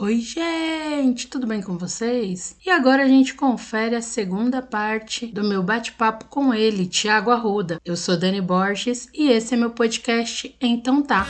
Oi, 0.00 0.20
gente, 0.20 1.26
tudo 1.26 1.44
bem 1.44 1.60
com 1.60 1.76
vocês? 1.76 2.54
E 2.64 2.70
agora 2.70 3.02
a 3.02 3.08
gente 3.08 3.34
confere 3.34 3.96
a 3.96 4.00
segunda 4.00 4.62
parte 4.62 5.26
do 5.26 5.42
meu 5.42 5.60
bate-papo 5.60 6.26
com 6.26 6.54
ele, 6.54 6.86
Tiago 6.86 7.32
Arruda. 7.32 7.80
Eu 7.84 7.96
sou 7.96 8.16
Dani 8.16 8.40
Borges 8.40 9.08
e 9.12 9.28
esse 9.28 9.54
é 9.54 9.56
meu 9.56 9.70
podcast 9.70 10.56
Então 10.60 11.02
Tá. 11.02 11.26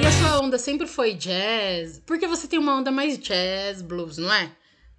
E 0.00 0.06
a 0.06 0.12
sua 0.12 0.40
onda 0.40 0.56
sempre 0.56 0.86
foi 0.86 1.12
jazz? 1.12 2.00
Porque 2.06 2.26
você 2.26 2.48
tem 2.48 2.58
uma 2.58 2.74
onda 2.74 2.90
mais 2.90 3.18
jazz, 3.18 3.82
blues, 3.82 4.16
não 4.16 4.32
é? 4.32 4.50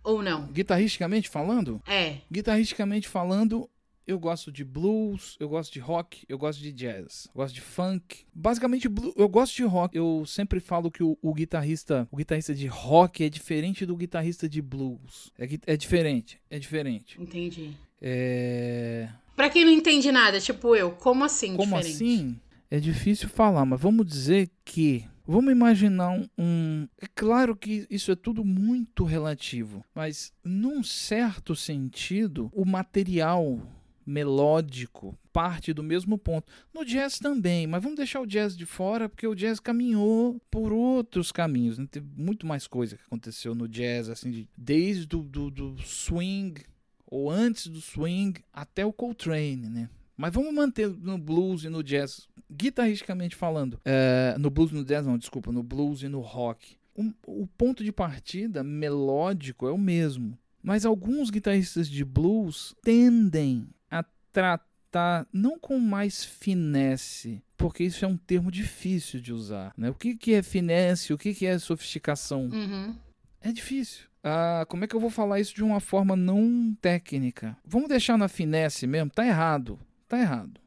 Ou 0.03 0.21
não? 0.21 0.47
Guitarristicamente 0.47 1.29
falando? 1.29 1.81
É. 1.87 2.17
Guitarristicamente 2.31 3.07
falando, 3.07 3.69
eu 4.05 4.19
gosto 4.19 4.51
de 4.51 4.63
blues, 4.65 5.37
eu 5.39 5.47
gosto 5.47 5.71
de 5.71 5.79
rock, 5.79 6.25
eu 6.27 6.37
gosto 6.37 6.59
de 6.59 6.71
jazz, 6.73 7.27
eu 7.33 7.39
gosto 7.41 7.55
de 7.55 7.61
funk. 7.61 8.25
Basicamente, 8.33 8.89
eu 9.15 9.29
gosto 9.29 9.55
de 9.55 9.63
rock. 9.63 9.95
Eu 9.95 10.25
sempre 10.25 10.59
falo 10.59 10.91
que 10.91 11.01
o, 11.01 11.17
o 11.21 11.33
guitarrista, 11.33 12.07
o 12.11 12.17
guitarrista 12.17 12.53
de 12.53 12.67
rock 12.67 13.23
é 13.23 13.29
diferente 13.29 13.85
do 13.85 13.95
guitarrista 13.95 14.49
de 14.49 14.61
blues. 14.61 15.31
É, 15.39 15.47
é 15.67 15.77
diferente, 15.77 16.39
é 16.49 16.59
diferente. 16.59 17.19
Entendi. 17.21 17.71
É... 18.01 19.07
Pra 19.35 19.49
quem 19.49 19.63
não 19.63 19.71
entende 19.71 20.11
nada, 20.11 20.39
tipo 20.39 20.75
eu, 20.75 20.91
como 20.91 21.23
assim 21.23 21.55
Como 21.55 21.75
diferente? 21.77 21.95
assim? 21.95 22.39
É 22.69 22.79
difícil 22.79 23.29
falar, 23.29 23.65
mas 23.65 23.79
vamos 23.79 24.05
dizer 24.05 24.49
que. 24.65 25.05
Vamos 25.25 25.51
imaginar 25.51 26.09
um. 26.37 26.87
É 27.01 27.07
claro 27.15 27.55
que 27.55 27.87
isso 27.89 28.11
é 28.11 28.15
tudo 28.15 28.43
muito 28.43 29.03
relativo, 29.05 29.83
mas 29.95 30.33
num 30.43 30.83
certo 30.83 31.55
sentido, 31.55 32.49
o 32.53 32.65
material 32.65 33.61
melódico 34.05 35.17
parte 35.31 35.73
do 35.73 35.81
mesmo 35.81 36.17
ponto. 36.17 36.51
No 36.73 36.83
jazz 36.85 37.17
também, 37.19 37.65
mas 37.65 37.81
vamos 37.81 37.97
deixar 37.97 38.19
o 38.21 38.27
jazz 38.27 38.55
de 38.55 38.65
fora, 38.65 39.07
porque 39.07 39.25
o 39.25 39.33
jazz 39.33 39.59
caminhou 39.59 40.41
por 40.51 40.71
outros 40.73 41.31
caminhos. 41.31 41.77
Né? 41.77 41.87
Teve 41.89 42.07
muito 42.15 42.45
mais 42.45 42.67
coisa 42.67 42.97
que 42.97 43.03
aconteceu 43.05 43.55
no 43.55 43.67
jazz, 43.67 44.09
assim, 44.09 44.29
de- 44.29 44.47
desde 44.57 45.07
do, 45.07 45.23
do, 45.23 45.49
do 45.49 45.77
swing, 45.81 46.61
ou 47.07 47.31
antes 47.31 47.67
do 47.67 47.79
swing, 47.81 48.41
até 48.51 48.85
o 48.85 48.91
Coltrane, 48.93 49.69
né? 49.69 49.89
Mas 50.15 50.33
vamos 50.33 50.53
manter 50.53 50.89
no 50.89 51.17
blues 51.17 51.63
e 51.63 51.69
no 51.69 51.83
jazz, 51.83 52.27
guitarristicamente 52.51 53.35
falando. 53.35 53.79
É, 53.83 54.35
no 54.37 54.49
blues 54.49 54.71
e 54.71 54.75
no 54.75 54.85
jazz, 54.85 55.05
não, 55.05 55.17
desculpa, 55.17 55.51
no 55.51 55.63
blues 55.63 56.03
e 56.03 56.07
no 56.07 56.19
rock. 56.19 56.77
O, 56.95 57.11
o 57.25 57.47
ponto 57.47 57.83
de 57.83 57.91
partida 57.91 58.63
melódico 58.63 59.67
é 59.67 59.71
o 59.71 59.77
mesmo. 59.77 60.37
Mas 60.61 60.85
alguns 60.85 61.29
guitarristas 61.29 61.89
de 61.89 62.05
blues 62.05 62.73
tendem 62.81 63.67
a 63.89 64.03
tratar 64.31 65.27
não 65.33 65.59
com 65.59 65.79
mais 65.79 66.23
finesse, 66.23 67.43
porque 67.57 67.83
isso 67.83 68.05
é 68.05 68.07
um 68.07 68.15
termo 68.15 68.51
difícil 68.51 69.19
de 69.19 69.33
usar. 69.33 69.73
Né? 69.75 69.89
O 69.89 69.95
que, 69.95 70.15
que 70.15 70.33
é 70.33 70.43
finesse? 70.43 71.11
O 71.11 71.17
que, 71.17 71.33
que 71.33 71.45
é 71.45 71.57
sofisticação? 71.57 72.49
Uhum. 72.53 72.95
É 73.41 73.51
difícil. 73.51 74.05
Ah, 74.23 74.65
como 74.69 74.85
é 74.85 74.87
que 74.87 74.95
eu 74.95 75.01
vou 75.01 75.09
falar 75.09 75.41
isso 75.41 75.53
de 75.53 75.63
uma 75.63 75.81
forma 75.81 76.15
não 76.15 76.73
técnica? 76.79 77.57
Vamos 77.65 77.89
deixar 77.89 78.17
na 78.17 78.29
finesse 78.29 78.87
mesmo? 78.87 79.09
Tá 79.09 79.25
errado. 79.25 79.77
Tá 80.13 80.19
errado. 80.19 80.61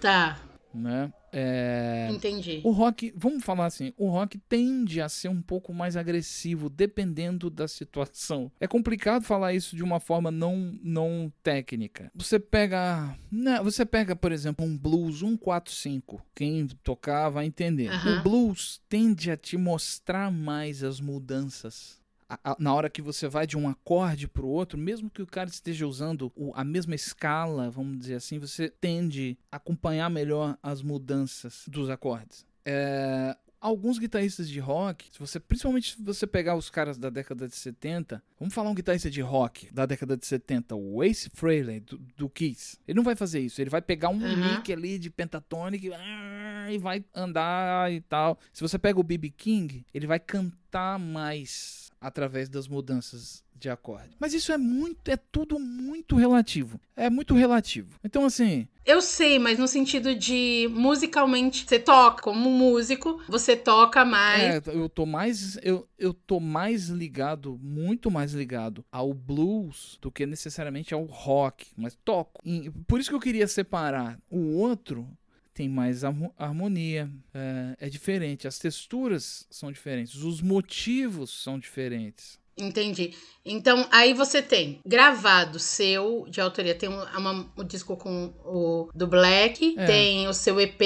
Tá, 0.00 0.40
Né? 0.72 1.12
É, 1.30 2.08
entendi. 2.10 2.62
O 2.64 2.70
rock, 2.70 3.12
vamos 3.14 3.44
falar 3.44 3.66
assim, 3.66 3.92
o 3.98 4.08
rock 4.08 4.38
tende 4.38 5.02
a 5.02 5.08
ser 5.08 5.28
um 5.28 5.42
pouco 5.42 5.74
mais 5.74 5.98
agressivo 5.98 6.70
dependendo 6.70 7.50
da 7.50 7.68
situação. 7.68 8.50
É 8.58 8.66
complicado 8.66 9.22
falar 9.22 9.52
isso 9.52 9.76
de 9.76 9.82
uma 9.82 10.00
forma 10.00 10.30
não, 10.30 10.78
não 10.82 11.30
técnica. 11.42 12.10
Você 12.14 12.38
pega, 12.38 13.14
né, 13.30 13.62
você 13.62 13.84
pega, 13.84 14.16
por 14.16 14.32
exemplo, 14.32 14.64
um 14.64 14.78
blues 14.78 15.18
145. 15.18 16.24
Quem 16.34 16.66
tocar 16.82 17.28
vai 17.28 17.44
entender. 17.44 17.90
O 18.08 18.22
blues 18.22 18.80
tende 18.88 19.30
a 19.30 19.36
te 19.36 19.58
mostrar 19.58 20.30
mais 20.30 20.82
as 20.82 21.00
mudanças. 21.00 22.00
A- 22.28 22.52
a- 22.52 22.56
Na 22.58 22.74
hora 22.74 22.90
que 22.90 23.00
você 23.00 23.28
vai 23.28 23.46
de 23.46 23.56
um 23.56 23.68
acorde 23.68 24.26
para 24.26 24.42
o 24.44 24.48
outro, 24.48 24.76
mesmo 24.78 25.08
que 25.08 25.22
o 25.22 25.26
cara 25.26 25.48
esteja 25.48 25.86
usando 25.86 26.32
o- 26.34 26.52
a 26.54 26.64
mesma 26.64 26.94
escala, 26.94 27.70
vamos 27.70 27.98
dizer 27.98 28.14
assim, 28.16 28.38
você 28.38 28.68
tende 28.68 29.38
a 29.50 29.56
acompanhar 29.56 30.10
melhor 30.10 30.58
as 30.62 30.82
mudanças 30.82 31.62
dos 31.68 31.88
acordes. 31.88 32.44
É, 32.64 33.36
alguns 33.60 33.98
guitarristas 33.98 34.48
de 34.48 34.58
rock, 34.58 35.06
se 35.12 35.18
você, 35.20 35.38
principalmente 35.38 35.94
se 35.94 36.02
você 36.02 36.26
pegar 36.26 36.56
os 36.56 36.68
caras 36.68 36.98
da 36.98 37.08
década 37.10 37.46
de 37.48 37.54
70, 37.54 38.20
vamos 38.38 38.52
falar 38.52 38.70
um 38.70 38.74
guitarrista 38.74 39.08
de 39.08 39.20
rock 39.20 39.72
da 39.72 39.86
década 39.86 40.16
de 40.16 40.26
70, 40.26 40.74
o 40.74 41.02
Ace 41.04 41.30
Frehley, 41.32 41.78
do, 41.80 41.96
do 42.16 42.28
Kiss. 42.28 42.76
Ele 42.88 42.96
não 42.96 43.04
vai 43.04 43.14
fazer 43.14 43.38
isso, 43.40 43.60
ele 43.60 43.70
vai 43.70 43.80
pegar 43.80 44.08
um 44.08 44.18
lick 44.18 44.72
ali 44.72 44.98
de 44.98 45.10
pentatônica 45.10 45.86
e, 45.86 45.94
ah, 45.94 46.68
e 46.72 46.78
vai 46.78 47.04
andar 47.14 47.92
e 47.92 48.00
tal. 48.00 48.36
Se 48.52 48.62
você 48.62 48.78
pega 48.78 48.98
o 48.98 49.04
B.B. 49.04 49.30
King, 49.30 49.86
ele 49.94 50.08
vai 50.08 50.18
cantar 50.18 50.98
mais 50.98 51.85
através 52.06 52.48
das 52.48 52.68
mudanças 52.68 53.44
de 53.52 53.68
acorde. 53.68 54.10
Mas 54.20 54.32
isso 54.32 54.52
é 54.52 54.56
muito, 54.56 55.08
é 55.10 55.16
tudo 55.16 55.58
muito 55.58 56.14
relativo. 56.14 56.80
É 56.94 57.10
muito 57.10 57.34
relativo. 57.34 57.98
Então 58.04 58.24
assim, 58.24 58.68
Eu 58.84 59.02
sei, 59.02 59.40
mas 59.40 59.58
no 59.58 59.66
sentido 59.66 60.14
de 60.14 60.68
musicalmente, 60.70 61.66
você 61.66 61.80
toca 61.80 62.22
como 62.22 62.48
músico, 62.48 63.20
você 63.28 63.56
toca 63.56 64.04
mais. 64.04 64.42
É, 64.42 64.62
eu 64.66 64.88
tô 64.88 65.04
mais 65.04 65.58
eu, 65.62 65.88
eu 65.98 66.14
tô 66.14 66.38
mais 66.38 66.88
ligado, 66.88 67.58
muito 67.60 68.08
mais 68.08 68.32
ligado 68.32 68.84
ao 68.92 69.12
blues 69.12 69.98
do 70.00 70.12
que 70.12 70.26
necessariamente 70.26 70.94
ao 70.94 71.02
rock, 71.04 71.66
mas 71.76 71.98
toco. 72.04 72.40
E 72.44 72.70
por 72.86 73.00
isso 73.00 73.08
que 73.08 73.16
eu 73.16 73.20
queria 73.20 73.48
separar. 73.48 74.16
O 74.30 74.58
outro 74.58 75.08
tem 75.56 75.68
mais 75.68 76.04
harmo- 76.04 76.34
harmonia, 76.38 77.10
é, 77.32 77.86
é 77.86 77.88
diferente, 77.88 78.46
as 78.46 78.58
texturas 78.58 79.46
são 79.50 79.72
diferentes, 79.72 80.22
os 80.22 80.42
motivos 80.42 81.30
são 81.42 81.58
diferentes. 81.58 82.38
Entendi. 82.58 83.12
Então, 83.44 83.86
aí 83.92 84.14
você 84.14 84.40
tem 84.40 84.80
gravado 84.86 85.58
seu 85.58 86.24
de 86.30 86.40
autoria. 86.40 86.74
Tem 86.74 86.88
um, 86.88 87.02
uma- 87.18 87.52
o 87.54 87.62
disco 87.62 87.96
com 87.98 88.32
o 88.46 88.88
do 88.94 89.06
Black, 89.06 89.74
É. 89.78 89.84
tem 89.84 90.26
o 90.26 90.32
seu 90.32 90.58
EP 90.58 90.80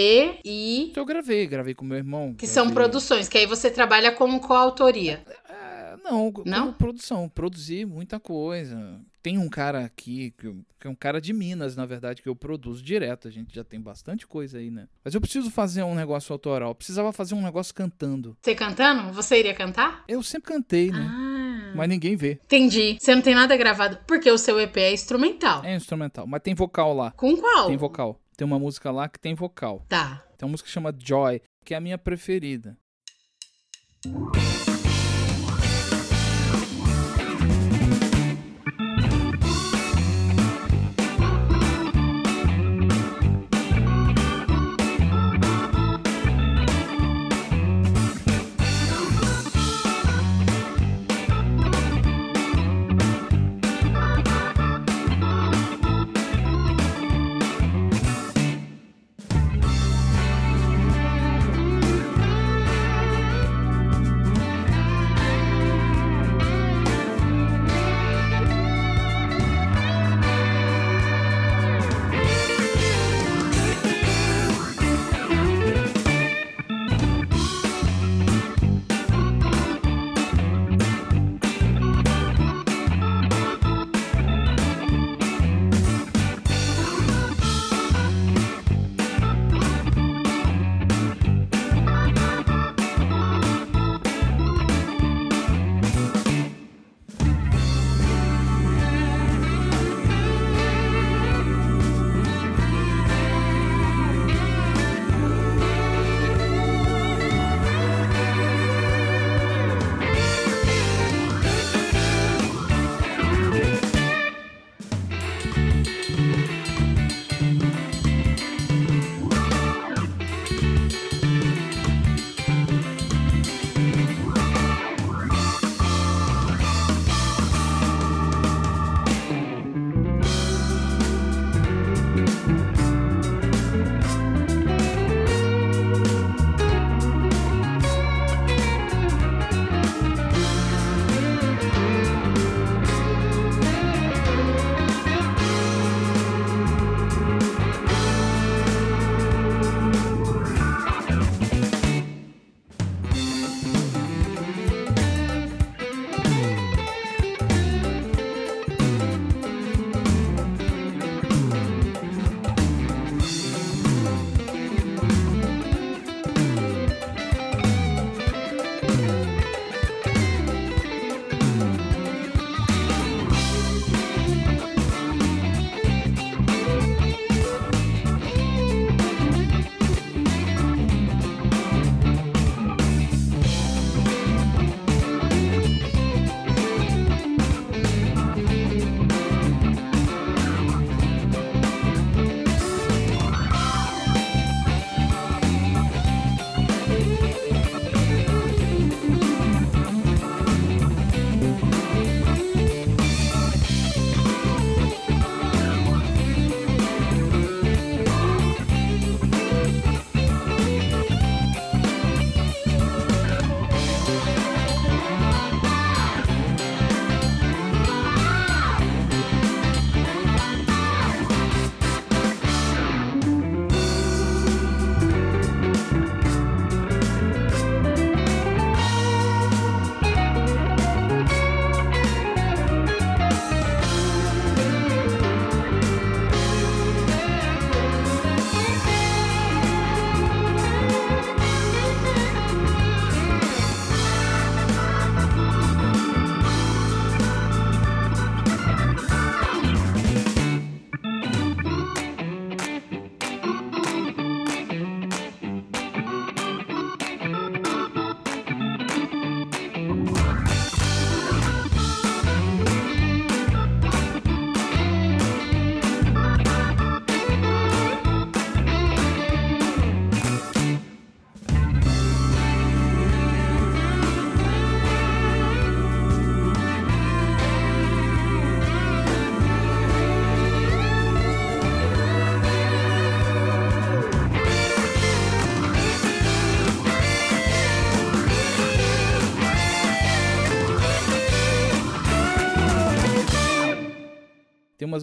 e. 0.45 0.89
Então 0.91 1.03
eu 1.03 1.07
gravei, 1.07 1.47
gravei 1.47 1.73
com 1.75 1.85
meu 1.85 1.97
irmão. 1.99 2.35
Que 2.35 2.47
são 2.47 2.65
gravei- 2.67 2.75
produções, 2.83 3.29
que 3.29 3.39
aí 3.39 3.47
você 3.47 3.71
trabalha 3.71 4.11
como 4.11 4.41
coautoria. 4.41 5.25
É, 5.49 5.97
não, 6.03 6.33
como 6.33 6.49
Não? 6.51 6.73
produção, 6.73 7.29
produzi 7.29 7.85
muita 7.85 8.19
coisa. 8.19 9.01
Tem 9.23 9.37
um 9.37 9.49
cara 9.51 9.85
aqui, 9.85 10.33
que, 10.39 10.47
eu- 10.47 10.65
é 10.83 10.89
um 10.89 10.95
cara 10.95 11.21
de 11.21 11.33
Minas, 11.33 11.77
na 11.77 11.85
verdade, 11.85 12.23
que 12.23 12.29
eu 12.29 12.35
produzo 12.35 12.83
direto. 12.83 13.29
A 13.29 13.31
gente 13.31 13.55
já 13.55 13.63
tem 13.63 13.79
bastante 13.81 14.27
coisa 14.27 14.57
aí, 14.59 14.71
né? 14.71 14.89
Mas 15.05 15.15
eu 15.15 15.21
preciso 15.21 15.51
fazer 15.51 15.83
um 15.83 15.95
negócio 15.95 16.33
autoral. 16.33 16.75
Precisava 16.75 17.13
fazer 17.13 17.35
um 17.35 17.43
negócio 17.43 17.75
cantando. 17.75 18.35
Você 18.41 18.55
cantando? 18.55 19.13
Você 19.13 19.39
iria 19.39 19.55
cantar? 19.55 20.05
Eu 20.09 20.23
sempre 20.23 20.53
cantei, 20.53 20.91
né? 20.91 21.07
Ah. 21.11 21.73
Mas 21.77 21.89
ninguém 21.89 22.17
vê. 22.17 22.41
Entendi. 22.45 22.97
Você 22.99 23.15
não 23.15 23.21
tem 23.23 23.35
nada 23.35 23.55
gravado. 23.57 23.99
Porque 24.07 24.31
o 24.31 24.39
seu 24.39 24.59
EP 24.59 24.77
é 24.79 24.93
instrumental. 24.93 25.63
É 25.65 25.75
instrumental. 25.77 26.27
Mas 26.27 26.41
tem 26.43 26.55
vocal 26.55 26.95
lá. 26.95 27.11
Com 27.13 27.37
qual? 27.37 27.67
Tem 27.69 27.77
vocal. 27.77 28.19
Tem 28.37 28.47
uma 28.47 28.59
música 28.59 28.91
lá 28.91 29.07
que 29.09 29.19
tem 29.21 29.35
vocal. 29.35 29.85
Tá. 29.89 30.25
Tem 30.39 30.47
uma 30.47 30.53
música 30.53 30.67
que 30.67 30.73
chama 30.73 30.95
Joy, 30.99 31.43
que 31.65 31.75
é 31.75 31.77
a 31.77 31.81
minha 31.81 31.99
preferida. 31.99 32.75
tem 34.03 34.59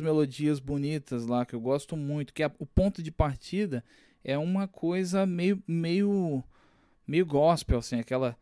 melodias 0.08 0.58
bonitas 0.60 1.26
lá 1.26 1.46
que 1.46 1.54
eu 1.54 1.60
gosto 1.60 1.98
muito, 1.98 2.34
que 2.34 2.42
é 2.42 2.50
o 2.60 2.66
ponto 2.66 3.04
de 3.04 3.12
partida 3.12 3.84
é 4.24 4.38
uma 4.38 4.66
coisa 4.66 5.26
meio 5.26 5.62
meio 5.68 6.42
meio 7.06 7.26
gospel 7.26 7.80
assim, 7.80 8.00
aquela 8.00 8.38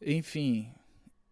enfim, 0.00 0.68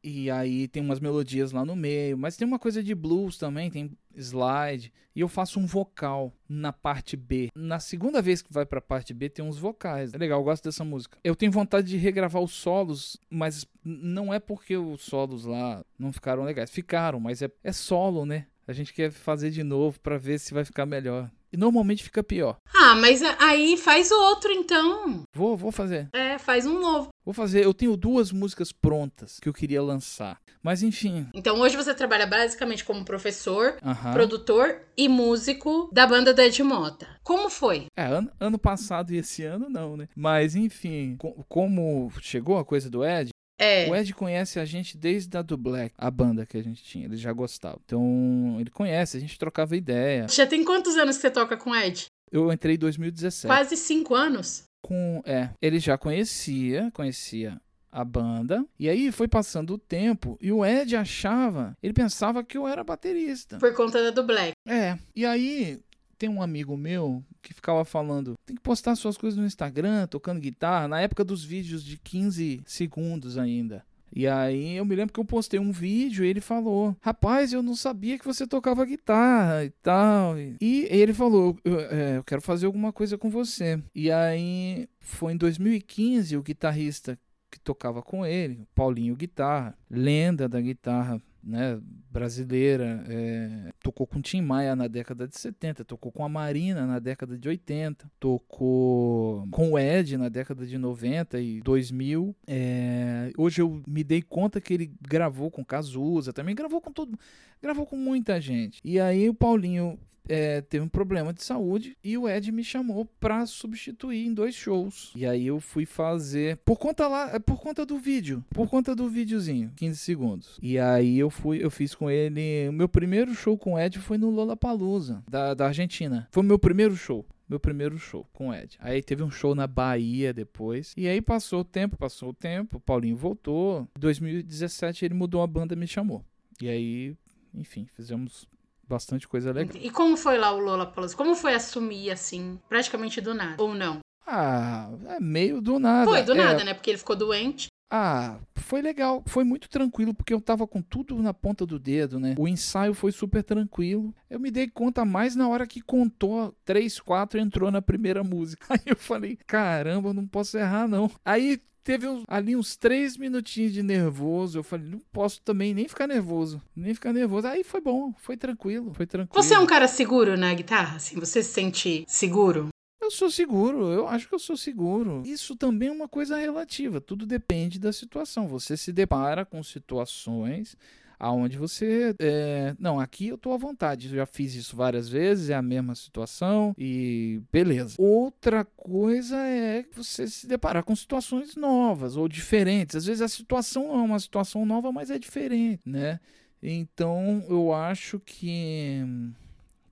e 0.03 0.31
aí 0.31 0.67
tem 0.69 0.83
umas 0.83 1.01
melodias 1.01 1.53
lá 1.53 1.65
no 1.65 1.77
meio, 1.77 2.17
mas 2.17 2.37
tem 2.37 2.47
uma 2.47 2.59
coisa 2.59 2.83
de 2.83 2.95
blues 2.95 3.37
também, 3.37 3.71
tem 3.71 3.97
slide, 4.17 4.93
e 5.15 5.21
eu 5.21 5.29
faço 5.29 5.61
um 5.61 5.67
vocal 5.67 6.33
na 6.49 6.73
parte 6.73 7.17
B. 7.17 7.49
Na 7.55 7.79
segunda 7.79 8.23
vez 8.23 8.43
que 8.43 8.53
vai 8.53 8.65
pra 8.65 8.81
parte 8.81 9.13
B 9.13 9.29
tem 9.29 9.45
uns 9.45 9.59
vocais. 9.59 10.13
É 10.15 10.19
legal, 10.19 10.41
eu 10.41 10.45
gosto 10.45 10.65
dessa 10.65 10.85
música. 10.85 11.19
Eu 11.23 11.37
tenho 11.37 11.53
vontade 11.53 11.89
de 11.89 11.97
regravar 11.97 12.43
os 12.43 12.53
solos, 12.53 13.17
mas 13.29 13.67
não 13.85 14.33
é 14.33 14.39
porque 14.39 14.77
os 14.77 15.03
solos 15.03 15.45
lá 15.45 15.85
não 15.99 16.13
ficaram 16.13 16.45
legais. 16.45 16.71
Ficaram, 16.71 17.21
mas 17.21 17.43
é, 17.43 17.51
é 17.63 17.73
solo, 17.73 18.25
né? 18.25 18.47
A 18.67 18.73
gente 18.73 18.95
quer 18.95 19.11
fazer 19.11 19.51
de 19.51 19.65
novo 19.65 19.99
para 20.01 20.17
ver 20.17 20.39
se 20.39 20.55
vai 20.55 20.65
ficar 20.65 20.87
melhor. 20.87 21.31
E 21.53 21.57
normalmente 21.57 22.05
fica 22.05 22.23
pior. 22.23 22.57
Ah, 22.73 22.95
mas 22.95 23.23
aí 23.39 23.77
faz 23.77 24.11
outro 24.11 24.53
então. 24.53 25.23
Vou, 25.35 25.57
vou 25.57 25.73
fazer. 25.73 26.09
É, 26.13 26.39
faz 26.39 26.65
um 26.67 26.81
novo. 26.81 27.09
Vou 27.25 27.35
fazer. 27.35 27.65
Eu 27.65 27.75
tenho 27.75 27.97
duas 27.97 28.33
músicas 28.33 28.73
prontas 28.73 29.39
que 29.41 29.49
eu 29.49 29.53
queria 29.53 29.83
lançar. 29.83 30.39
Mas 30.63 30.83
enfim. 30.83 31.27
Então 31.35 31.59
hoje 31.61 31.77
você 31.77 31.95
trabalha 31.95 32.27
basicamente 32.27 32.85
como 32.85 33.05
professor, 33.05 33.77
produtor 34.13 34.83
e 34.97 35.09
músico 35.09 35.89
da 35.93 36.07
banda 36.07 36.35
da 36.35 36.45
Edmota. 36.45 37.09
Como 37.23 37.49
foi? 37.49 37.87
É, 37.97 38.05
ano, 38.05 38.31
ano 38.39 38.59
passado 38.59 39.13
e 39.13 39.17
esse 39.19 39.43
ano 39.43 39.69
não, 39.69 39.97
né? 39.97 40.09
Mas 40.15 40.55
enfim, 40.55 41.17
como 41.49 42.13
chegou 42.21 42.59
a 42.59 42.65
coisa 42.65 42.91
do 42.91 43.05
Ed, 43.05 43.31
é. 43.61 43.89
O 43.91 43.95
Ed 43.95 44.15
conhece 44.15 44.59
a 44.59 44.65
gente 44.65 44.97
desde 44.97 45.37
a 45.37 45.43
do 45.43 45.57
Black, 45.57 45.95
a 45.99 46.11
banda 46.11 46.47
que 46.47 46.57
a 46.57 46.63
gente 46.63 46.83
tinha. 46.83 47.05
Ele 47.05 47.17
já 47.17 47.31
gostava. 47.31 47.79
Então, 47.85 48.57
ele 48.59 48.71
conhece, 48.71 49.19
a 49.19 49.21
gente 49.21 49.39
trocava 49.39 49.77
ideia. 49.77 50.27
Já 50.29 50.47
tem 50.47 50.65
quantos 50.65 50.97
anos 50.97 51.17
que 51.17 51.23
você 51.23 51.31
toca 51.31 51.59
com 51.59 51.71
o 51.71 51.77
Ed? 51.77 52.07
Eu 52.33 52.51
entrei 52.51 52.77
em 52.77 52.79
2017. 52.79 53.47
Quase 53.47 53.77
cinco 53.77 54.15
anos? 54.15 54.65
Com, 54.83 55.23
é, 55.27 55.51
ele 55.61 55.79
já 55.79 55.99
conhecia, 55.99 56.91
conhecia 56.95 57.61
a 57.93 58.03
banda. 58.03 58.65
E 58.79 58.89
aí 58.89 59.13
foi 59.13 59.29
passando 59.29 59.75
o 59.75 59.79
tempo 59.79 60.39
e 60.41 60.51
o 60.51 60.65
Ed 60.65 60.97
achava, 60.97 61.77
ele 61.83 61.93
pensava 61.93 62.43
que 62.43 62.57
eu 62.57 62.67
era 62.67 62.83
baterista. 62.83 63.59
Por 63.59 63.75
conta 63.75 64.03
da 64.03 64.11
do 64.11 64.23
Black. 64.23 64.53
É. 64.67 64.97
E 65.15 65.27
aí 65.27 65.81
tem 66.21 66.29
um 66.29 66.43
amigo 66.43 66.77
meu 66.77 67.25
que 67.41 67.55
ficava 67.55 67.83
falando: 67.83 68.35
tem 68.45 68.55
que 68.55 68.63
postar 68.63 68.95
suas 68.95 69.17
coisas 69.17 69.41
no 69.41 69.47
Instagram, 69.47 70.07
tocando 70.07 70.39
guitarra, 70.39 70.87
na 70.87 71.01
época 71.01 71.25
dos 71.25 71.43
vídeos 71.43 71.83
de 71.83 71.97
15 71.97 72.61
segundos 72.67 73.39
ainda. 73.39 73.83
E 74.13 74.27
aí 74.27 74.77
eu 74.77 74.85
me 74.85 74.95
lembro 74.95 75.15
que 75.15 75.21
eu 75.21 75.25
postei 75.25 75.59
um 75.59 75.73
vídeo 75.73 76.23
e 76.23 76.29
ele 76.29 76.43
falou: 76.43 76.95
Rapaz, 77.01 77.55
eu 77.55 77.63
não 77.63 77.75
sabia 77.75 78.19
que 78.19 78.25
você 78.25 78.47
tocava 78.47 78.85
guitarra 78.85 79.65
e 79.65 79.71
tal. 79.83 80.39
E 80.39 80.87
ele 80.91 81.15
falou: 81.15 81.57
eu, 81.65 81.81
é, 81.81 82.17
eu 82.19 82.25
quero 82.25 82.43
fazer 82.43 82.67
alguma 82.67 82.93
coisa 82.93 83.17
com 83.17 83.31
você. 83.31 83.83
E 83.95 84.11
aí 84.11 84.89
foi 85.01 85.33
em 85.33 85.37
2015 85.39 86.37
o 86.37 86.43
guitarrista 86.43 87.19
que 87.51 87.59
tocava 87.59 88.03
com 88.03 88.25
ele, 88.25 88.65
Paulinho 88.75 89.17
Guitarra, 89.17 89.77
lenda 89.91 90.49
da 90.49 90.61
guitarra 90.61 91.21
né, 91.43 91.81
brasileira, 92.11 93.05
é, 93.09 93.73
tocou 93.83 94.07
com 94.07 94.21
Tim 94.21 94.41
Maia 94.41 94.77
na 94.77 94.87
década 94.87 95.27
de 95.27 95.39
70, 95.39 95.85
tocou 95.85 96.13
com 96.13 96.25
a 96.25 96.29
Marina 96.29 96.87
na 96.87 96.99
década 96.99 97.39
de 97.39 97.49
80, 97.49 98.11
tocou 98.19 99.47
com 99.51 99.73
o 99.73 99.79
Ed 99.79 100.17
na 100.17 100.29
década 100.29 100.67
de 100.67 100.77
90 100.77 101.41
e 101.41 101.61
2000. 101.61 102.35
É, 102.47 103.33
hoje 103.37 103.63
eu 103.63 103.83
me 103.87 104.05
dei 104.05 104.23
conta 104.23 104.61
que 104.61 104.75
ele 104.75 104.93
gravou 105.01 105.51
com 105.51 105.65
Cazuza, 105.65 106.33
também 106.33 106.55
gravou 106.55 106.81
com 106.81 106.93
todo, 106.93 107.19
gravou 107.63 107.87
com 107.87 107.97
muita 107.97 108.41
gente. 108.41 108.81
E 108.85 109.01
aí 109.01 109.29
o 109.29 109.35
Paulinho 109.35 109.99
é, 110.29 110.61
teve 110.61 110.85
um 110.85 110.89
problema 110.89 111.33
de 111.33 111.43
saúde 111.43 111.97
e 112.03 112.17
o 112.17 112.29
Ed 112.29 112.51
me 112.53 112.63
chamou 112.63 113.05
para 113.19 113.45
substituir 113.47 114.27
em 114.27 114.35
dois 114.35 114.55
shows. 114.55 115.13
E 115.15 115.27
aí 115.27 115.47
eu 115.47 115.61
fui 115.61 115.85
fazer 115.85 116.59
por 116.59 116.79
conta 116.79 117.09
lá, 117.09 117.35
é, 117.35 117.39
por 117.39 117.61
conta 117.61 117.85
do 117.85 117.99
vídeo, 117.99 118.45
por 118.51 118.69
conta 118.69 118.95
do 118.95 119.09
videozinho, 119.09 119.73
15 119.77 119.99
segundos. 119.99 120.59
E 120.63 120.79
aí 120.79 121.19
eu 121.19 121.31
fui, 121.31 121.65
eu 121.65 121.71
fiz 121.71 121.95
com 121.95 122.11
ele, 122.11 122.69
o 122.69 122.73
meu 122.73 122.89
primeiro 122.89 123.35
show 123.35 123.57
com 123.57 123.75
o 123.75 123.79
Ed 123.79 123.99
foi 123.99 124.19
no 124.19 124.31
Lollapalooza 124.31 125.23
da, 125.29 125.55
da 125.55 125.67
Argentina. 125.67 126.29
Foi 126.31 126.43
o 126.43 126.47
meu 126.47 126.59
primeiro 126.59 126.97
show 126.97 127.27
meu 127.51 127.59
primeiro 127.59 127.99
show 127.99 128.25
com 128.33 128.51
o 128.51 128.55
Ed. 128.55 128.79
Aí 128.79 129.03
teve 129.03 129.25
um 129.25 129.31
show 129.31 129.57
na 129.57 129.67
Bahia 129.67 130.33
depois. 130.33 130.95
E 130.97 131.09
aí 131.09 131.21
passou 131.21 131.63
o 131.63 131.65
tempo, 131.65 131.97
passou 131.97 132.31
o 132.31 132.33
tempo, 132.33 132.77
o 132.77 132.81
Paulinho 132.81 133.17
voltou. 133.17 133.89
Em 133.97 134.01
2017 134.01 135.05
ele 135.05 135.15
mudou 135.15 135.43
a 135.43 135.49
banda 135.49 135.75
e 135.75 135.77
me 135.77 135.89
chamou. 135.89 136.25
E 136.63 136.69
aí, 136.69 137.17
enfim, 137.53 137.89
fizemos 137.97 138.47
bastante 138.91 139.29
coisa 139.29 139.53
legal. 139.53 139.77
E 139.81 139.89
como 139.91 140.17
foi 140.17 140.37
lá 140.37 140.53
o 140.53 140.59
Lola 140.59 140.85
Palusa? 140.85 141.17
Como 141.17 141.37
foi 141.37 141.55
assumir 141.55 142.11
assim, 142.11 142.59
praticamente 142.69 143.21
do 143.21 143.33
nada? 143.33 143.63
Ou 143.63 143.75
não? 143.75 144.01
Ah, 144.27 144.91
é 145.09 145.21
meio 145.21 145.61
do 145.61 145.79
nada. 145.79 146.11
Foi 146.11 146.23
do 146.23 146.33
é... 146.33 146.35
nada, 146.35 146.65
né? 146.65 146.75
Porque 146.75 146.91
ele 146.91 146.99
ficou 146.99 147.17
doente. 147.17 147.69
Ah, 147.93 148.39
foi 148.55 148.81
legal, 148.81 149.21
foi 149.27 149.43
muito 149.43 149.69
tranquilo, 149.69 150.15
porque 150.15 150.33
eu 150.33 150.41
tava 150.41 150.65
com 150.65 150.81
tudo 150.81 151.21
na 151.21 151.35
ponta 151.35 151.67
do 151.67 151.77
dedo, 151.77 152.21
né? 152.21 152.37
O 152.39 152.47
ensaio 152.47 152.95
foi 152.95 153.11
super 153.11 153.43
tranquilo. 153.43 154.15
Eu 154.29 154.39
me 154.39 154.49
dei 154.49 154.69
conta 154.69 155.05
mais 155.05 155.35
na 155.35 155.49
hora 155.49 155.67
que 155.67 155.81
contou 155.81 156.55
três, 156.65 157.01
quatro 157.01 157.41
entrou 157.41 157.69
na 157.69 157.83
primeira 157.83 158.23
música. 158.23 158.65
Aí 158.71 158.81
eu 158.87 158.97
falei, 158.97 159.37
caramba, 159.45 160.15
não 160.15 160.25
posso 160.25 160.57
errar, 160.57 160.87
não. 160.87 161.11
Aí 161.25 161.61
teve 161.83 162.07
uns, 162.09 162.25
ali 162.29 162.57
uns 162.57 162.77
três 162.77 163.17
minutinhos 163.17 163.73
de 163.73 163.83
nervoso. 163.83 164.59
Eu 164.59 164.63
falei, 164.63 164.87
não 164.87 165.01
posso 165.13 165.41
também 165.43 165.75
nem 165.75 165.89
ficar 165.89 166.07
nervoso. 166.07 166.61
Nem 166.75 166.95
ficar 166.95 167.13
nervoso. 167.13 167.47
Aí 167.47 167.65
foi 167.65 167.81
bom, 167.81 168.13
foi 168.19 168.37
tranquilo, 168.37 168.93
foi 168.95 169.07
tranquilo. 169.07 169.43
Você 169.43 169.55
é 169.55 169.59
um 169.59 169.67
cara 169.67 169.89
seguro 169.89 170.37
na 170.37 170.53
guitarra? 170.55 170.97
Assim, 170.97 171.19
você 171.19 171.43
se 171.43 171.53
sente 171.53 172.05
seguro? 172.07 172.69
Eu 173.01 173.11
sou 173.11 173.31
seguro, 173.31 173.91
eu 173.91 174.07
acho 174.07 174.29
que 174.29 174.35
eu 174.35 174.39
sou 174.39 174.57
seguro. 174.57 175.23
Isso 175.25 175.57
também 175.57 175.89
é 175.89 175.93
uma 175.93 176.07
coisa 176.07 176.37
relativa, 176.37 177.01
tudo 177.01 177.27
depende 177.27 177.79
da 177.79 177.93
situação. 177.93 178.47
Você 178.47 178.77
se 178.77 178.93
depara 178.93 179.45
com 179.45 179.63
situações 179.63 180.77
aonde 181.21 181.59
você 181.59 182.15
é, 182.19 182.75
não 182.79 182.99
aqui 182.99 183.29
eu 183.29 183.39
tô 183.39 183.53
à 183.53 183.59
vontade 183.59 184.09
eu 184.09 184.17
já 184.17 184.27
fiz 184.27 184.55
isso 184.55 184.75
várias 184.75 185.09
vezes 185.09 185.51
é 185.51 185.55
a 185.55 185.63
mesma 185.63 185.95
situação 185.95 186.75
e 186.79 187.43
beleza. 187.53 187.97
Outra 187.99 188.65
coisa 188.65 189.37
é 189.37 189.85
você 189.95 190.27
se 190.27 190.47
deparar 190.47 190.83
com 190.83 190.97
situações 190.97 191.55
novas 191.55 192.17
ou 192.17 192.27
diferentes. 192.27 192.97
Às 192.97 193.05
vezes 193.05 193.21
a 193.21 193.29
situação 193.29 193.93
é 193.93 194.03
uma 194.03 194.19
situação 194.19 194.65
nova 194.65 194.91
mas 194.91 195.11
é 195.11 195.19
diferente 195.19 195.83
né? 195.85 196.19
Então 196.63 197.45
eu 197.49 197.73
acho 197.73 198.19
que 198.21 199.03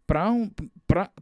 para 0.08 0.32
um, 0.32 0.50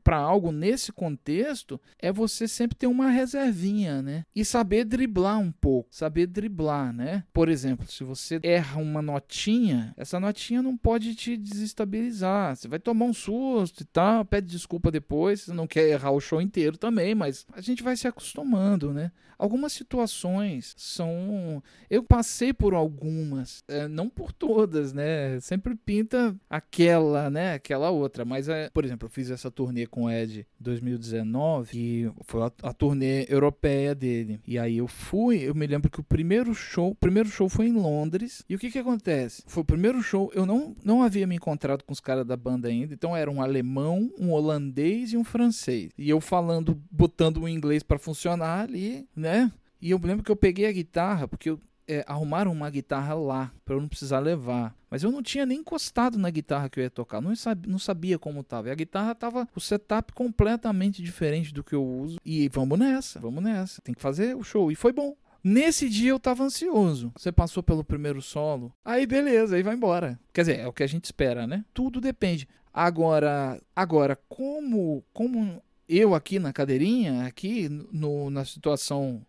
para 0.04 0.16
algo 0.16 0.52
nesse 0.52 0.92
contexto 0.92 1.80
é 1.98 2.12
você 2.12 2.46
sempre 2.46 2.76
ter 2.76 2.86
uma 2.86 3.10
reservinha, 3.10 4.00
né? 4.00 4.24
E 4.32 4.44
saber 4.44 4.84
driblar 4.84 5.40
um 5.40 5.50
pouco, 5.50 5.88
saber 5.90 6.28
driblar, 6.28 6.92
né? 6.92 7.24
Por 7.32 7.48
exemplo, 7.48 7.84
se 7.90 8.04
você 8.04 8.38
erra 8.44 8.80
uma 8.80 9.02
notinha, 9.02 9.92
essa 9.96 10.20
notinha 10.20 10.62
não 10.62 10.76
pode 10.76 11.16
te 11.16 11.36
desestabilizar. 11.36 12.54
Você 12.54 12.68
vai 12.68 12.78
tomar 12.78 13.06
um 13.06 13.12
susto 13.12 13.82
e 13.82 13.86
tal, 13.86 14.24
pede 14.24 14.46
desculpa 14.46 14.88
depois, 14.88 15.40
você 15.40 15.52
não 15.52 15.66
quer 15.66 15.88
errar 15.88 16.12
o 16.12 16.20
show 16.20 16.40
inteiro 16.40 16.78
também, 16.78 17.12
mas 17.12 17.44
a 17.52 17.60
gente 17.60 17.82
vai 17.82 17.96
se 17.96 18.06
acostumando, 18.06 18.92
né? 18.94 19.10
Algumas 19.38 19.72
situações 19.72 20.74
são. 20.78 21.62
Eu 21.90 22.02
passei 22.02 22.54
por 22.54 22.72
algumas, 22.72 23.62
é, 23.68 23.86
não 23.86 24.08
por 24.08 24.32
todas, 24.32 24.94
né? 24.94 25.38
Sempre 25.40 25.74
pinta 25.74 26.34
aquela, 26.48 27.28
né? 27.28 27.54
Aquela 27.54 27.90
outra. 27.90 28.24
Mas, 28.24 28.48
é, 28.48 28.70
por 28.76 28.84
exemplo, 28.84 29.06
eu 29.06 29.10
fiz 29.10 29.30
essa 29.30 29.50
turnê 29.50 29.86
com 29.86 30.02
o 30.02 30.10
Ed 30.10 30.40
em 30.40 30.62
2019, 30.62 31.70
que 31.70 32.10
foi 32.26 32.42
a, 32.42 32.52
a, 32.62 32.74
turnê 32.74 33.24
europeia 33.26 33.94
dele. 33.94 34.38
E 34.46 34.58
aí 34.58 34.76
eu 34.76 34.86
fui, 34.86 35.38
eu 35.38 35.54
me 35.54 35.66
lembro 35.66 35.90
que 35.90 35.98
o 35.98 36.02
primeiro 36.02 36.54
show, 36.54 36.90
o 36.90 36.94
primeiro 36.94 37.26
show 37.26 37.48
foi 37.48 37.68
em 37.68 37.72
Londres. 37.72 38.44
E 38.46 38.54
o 38.54 38.58
que 38.58 38.70
que 38.70 38.78
acontece? 38.78 39.42
Foi 39.46 39.62
o 39.62 39.64
primeiro 39.64 40.02
show, 40.02 40.30
eu 40.34 40.44
não, 40.44 40.76
não 40.84 41.02
havia 41.02 41.26
me 41.26 41.36
encontrado 41.36 41.84
com 41.84 41.92
os 41.94 42.00
caras 42.00 42.26
da 42.26 42.36
banda 42.36 42.68
ainda, 42.68 42.92
então 42.92 43.16
era 43.16 43.30
um 43.30 43.40
alemão, 43.40 44.12
um 44.18 44.30
holandês 44.30 45.14
e 45.14 45.16
um 45.16 45.24
francês. 45.24 45.90
E 45.96 46.10
eu 46.10 46.20
falando, 46.20 46.78
botando 46.90 47.38
o 47.38 47.48
inglês 47.48 47.82
para 47.82 47.98
funcionar 47.98 48.64
ali, 48.64 49.08
né? 49.16 49.50
E 49.80 49.90
eu 49.90 49.98
lembro 50.04 50.22
que 50.22 50.30
eu 50.30 50.36
peguei 50.36 50.66
a 50.66 50.72
guitarra, 50.72 51.26
porque 51.26 51.48
eu, 51.48 51.58
é, 51.88 52.04
arrumaram 52.06 52.52
uma 52.52 52.68
guitarra 52.68 53.14
lá, 53.14 53.52
para 53.64 53.74
eu 53.74 53.80
não 53.80 53.88
precisar 53.88 54.18
levar. 54.18 54.74
Mas 54.90 55.02
eu 55.02 55.10
não 55.10 55.22
tinha 55.22 55.46
nem 55.46 55.60
encostado 55.60 56.18
na 56.18 56.30
guitarra 56.30 56.68
que 56.68 56.80
eu 56.80 56.84
ia 56.84 56.90
tocar, 56.90 57.20
não 57.20 57.34
sabia, 57.36 57.70
não 57.70 57.78
sabia 57.78 58.18
como 58.18 58.42
tava. 58.42 58.68
E 58.68 58.70
a 58.70 58.74
guitarra 58.74 59.14
tava 59.14 59.48
o 59.54 59.60
setup 59.60 60.12
completamente 60.12 61.02
diferente 61.02 61.52
do 61.52 61.62
que 61.62 61.74
eu 61.74 61.84
uso. 61.84 62.18
E 62.24 62.48
vamos 62.48 62.78
nessa, 62.78 63.20
vamos 63.20 63.42
nessa. 63.42 63.80
Tem 63.82 63.94
que 63.94 64.02
fazer 64.02 64.36
o 64.36 64.42
show. 64.42 64.70
E 64.70 64.74
foi 64.74 64.92
bom. 64.92 65.16
Nesse 65.42 65.88
dia 65.88 66.10
eu 66.10 66.18
tava 66.18 66.42
ansioso. 66.42 67.12
Você 67.16 67.30
passou 67.30 67.62
pelo 67.62 67.84
primeiro 67.84 68.20
solo. 68.20 68.72
Aí 68.84 69.06
beleza, 69.06 69.56
aí 69.56 69.62
vai 69.62 69.74
embora. 69.74 70.18
Quer 70.32 70.40
dizer, 70.42 70.58
é 70.60 70.66
o 70.66 70.72
que 70.72 70.82
a 70.82 70.88
gente 70.88 71.04
espera, 71.04 71.46
né? 71.46 71.64
Tudo 71.72 72.00
depende. 72.00 72.48
Agora, 72.72 73.60
agora 73.74 74.18
como 74.28 75.04
como 75.12 75.62
eu 75.88 76.14
aqui 76.14 76.38
na 76.38 76.52
cadeirinha, 76.52 77.24
aqui 77.26 77.68
no, 77.68 78.28
na 78.28 78.44
situação 78.44 79.24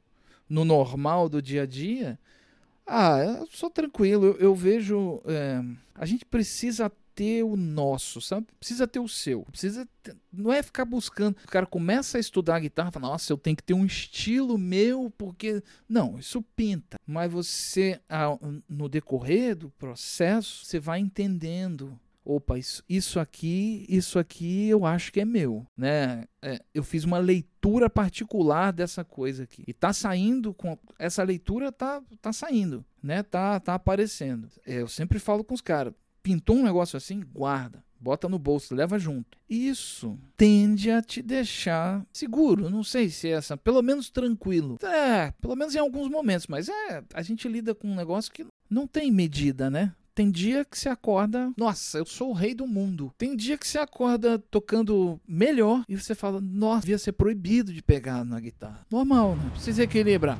no 0.49 0.65
normal 0.65 1.29
do 1.29 1.41
dia 1.41 1.63
a 1.63 1.65
dia, 1.65 2.17
Ah, 2.87 3.17
eu 3.39 3.47
sou 3.47 3.69
tranquilo. 3.69 4.25
Eu, 4.27 4.37
eu 4.37 4.55
vejo. 4.55 5.21
É, 5.25 5.61
a 5.93 6.05
gente 6.05 6.25
precisa 6.25 6.91
ter 7.13 7.43
o 7.43 7.57
nosso, 7.57 8.21
sabe? 8.21 8.45
Precisa 8.59 8.87
ter 8.87 8.99
o 8.99 9.07
seu. 9.07 9.41
Precisa 9.45 9.87
ter, 10.03 10.15
não 10.31 10.53
é 10.53 10.61
ficar 10.61 10.85
buscando. 10.85 11.35
O 11.43 11.47
cara 11.47 11.65
começa 11.65 12.17
a 12.17 12.21
estudar 12.21 12.59
guitarra, 12.59 12.91
fala: 12.91 13.09
"Nossa, 13.09 13.33
eu 13.33 13.37
tenho 13.37 13.57
que 13.57 13.63
ter 13.63 13.73
um 13.73 13.85
estilo 13.85 14.57
meu, 14.57 15.11
porque 15.17 15.61
não, 15.89 16.17
isso 16.17 16.41
pinta". 16.55 16.97
Mas 17.05 17.31
você 17.31 17.99
no 18.69 18.87
decorrer 18.87 19.55
do 19.55 19.69
processo, 19.71 20.63
você 20.63 20.79
vai 20.79 20.99
entendendo 20.99 21.99
opa, 22.27 22.59
isso, 22.59 22.83
isso 22.89 23.19
aqui, 23.19 23.85
isso 23.87 24.19
aqui 24.19 24.67
eu 24.67 24.85
acho 24.85 25.11
que 25.13 25.21
é 25.21 25.25
meu, 25.25 25.65
né? 25.77 26.25
É, 26.41 26.61
eu 26.73 26.83
fiz 26.83 27.05
uma 27.05 27.17
leitura 27.17 27.89
particular 27.89 28.73
dessa 28.73 29.03
coisa 29.03 29.43
aqui 29.43 29.63
e 29.65 29.73
tá 29.73 29.93
saindo 29.93 30.53
com 30.53 30.77
essa 30.99 31.23
leitura 31.23 31.71
tá 31.71 32.01
tá 32.21 32.33
saindo, 32.33 32.85
né? 33.01 33.23
Tá 33.23 33.59
tá 33.59 33.75
aparecendo. 33.75 34.49
É, 34.65 34.81
eu 34.81 34.87
sempre 34.87 35.19
falo 35.19 35.43
com 35.43 35.53
os 35.53 35.61
caras, 35.61 35.93
pintou 36.21 36.57
um 36.57 36.63
negócio 36.63 36.97
assim, 36.97 37.23
guarda, 37.33 37.81
bota 37.97 38.27
no 38.27 38.37
bolso, 38.37 38.75
leva 38.75 38.99
junto. 38.99 39.37
Isso 39.49 40.19
tende 40.35 40.91
a 40.91 41.01
te 41.01 41.21
deixar 41.21 42.05
seguro, 42.11 42.69
não 42.69 42.83
sei 42.83 43.09
se 43.09 43.29
é 43.29 43.31
essa, 43.31 43.55
pelo 43.55 43.81
menos 43.81 44.09
tranquilo. 44.09 44.77
É, 44.83 45.31
pelo 45.41 45.55
menos 45.55 45.73
em 45.75 45.79
alguns 45.79 46.09
momentos, 46.09 46.47
mas 46.47 46.67
é, 46.67 47.03
a 47.13 47.21
gente 47.21 47.47
lida 47.47 47.73
com 47.73 47.87
um 47.87 47.95
negócio 47.95 48.31
que 48.33 48.45
não 48.69 48.85
tem 48.85 49.11
medida, 49.11 49.69
né? 49.69 49.93
Tem 50.17 50.31
dia 50.31 50.65
que 50.65 50.75
você 50.75 50.89
acorda, 50.89 51.53
nossa, 51.55 51.99
eu 51.99 52.05
sou 52.07 52.31
o 52.31 52.33
rei 52.33 52.55
do 52.55 52.65
mundo. 52.65 53.13
Tem 53.19 53.35
dia 53.35 53.55
que 53.55 53.67
você 53.67 53.77
acorda 53.77 54.39
tocando 54.49 55.21
melhor 55.27 55.83
e 55.87 55.95
você 55.95 56.15
fala, 56.15 56.41
nossa, 56.41 56.81
devia 56.81 56.97
ser 56.97 57.11
proibido 57.11 57.71
de 57.71 57.83
pegar 57.83 58.25
na 58.25 58.39
guitarra. 58.39 58.83
Normal, 58.89 59.35
né? 59.35 59.51
Precisa 59.53 59.83
equilibrar. 59.83 60.39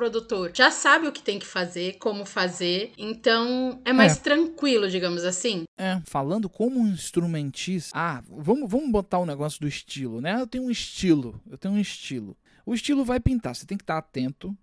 Produtor 0.00 0.50
já 0.54 0.70
sabe 0.70 1.06
o 1.06 1.12
que 1.12 1.20
tem 1.20 1.38
que 1.38 1.46
fazer, 1.46 1.98
como 1.98 2.24
fazer, 2.24 2.90
então 2.96 3.82
é 3.84 3.92
mais 3.92 4.16
é. 4.16 4.20
tranquilo, 4.20 4.88
digamos 4.88 5.24
assim. 5.24 5.64
É, 5.76 6.00
falando 6.06 6.48
como 6.48 6.80
um 6.80 6.88
instrumentista. 6.88 7.92
Ah, 7.94 8.22
vamos, 8.26 8.70
vamos 8.70 8.90
botar 8.90 9.18
o 9.18 9.24
um 9.24 9.26
negócio 9.26 9.60
do 9.60 9.68
estilo, 9.68 10.22
né? 10.22 10.40
Eu 10.40 10.46
tenho 10.46 10.64
um 10.64 10.70
estilo, 10.70 11.38
eu 11.46 11.58
tenho 11.58 11.74
um 11.74 11.78
estilo. 11.78 12.34
O 12.64 12.72
estilo 12.72 13.04
vai 13.04 13.20
pintar, 13.20 13.54
você 13.54 13.66
tem 13.66 13.76
que 13.76 13.82
estar 13.82 13.98
atento, 13.98 14.56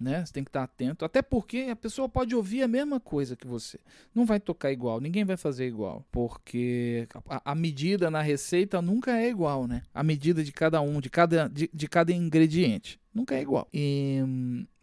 né? 0.00 0.24
Você 0.24 0.32
tem 0.32 0.44
que 0.44 0.48
estar 0.48 0.62
atento, 0.62 1.04
até 1.04 1.22
porque 1.22 1.68
a 1.70 1.76
pessoa 1.76 2.08
pode 2.08 2.34
ouvir 2.34 2.62
a 2.62 2.68
mesma 2.68 3.00
coisa 3.00 3.36
que 3.36 3.46
você. 3.46 3.78
Não 4.14 4.24
vai 4.24 4.40
tocar 4.40 4.72
igual, 4.72 5.00
ninguém 5.00 5.24
vai 5.24 5.36
fazer 5.36 5.66
igual, 5.66 6.06
porque 6.10 7.08
a, 7.28 7.52
a 7.52 7.54
medida 7.54 8.10
na 8.10 8.22
receita 8.22 8.80
nunca 8.82 9.18
é 9.18 9.28
igual, 9.28 9.66
né? 9.66 9.82
A 9.94 10.02
medida 10.02 10.42
de 10.42 10.52
cada 10.52 10.80
um, 10.80 11.00
de 11.00 11.10
cada, 11.10 11.48
de, 11.48 11.70
de 11.72 11.88
cada 11.88 12.12
ingrediente, 12.12 13.00
nunca 13.14 13.34
é 13.34 13.42
igual. 13.42 13.68
E 13.72 14.20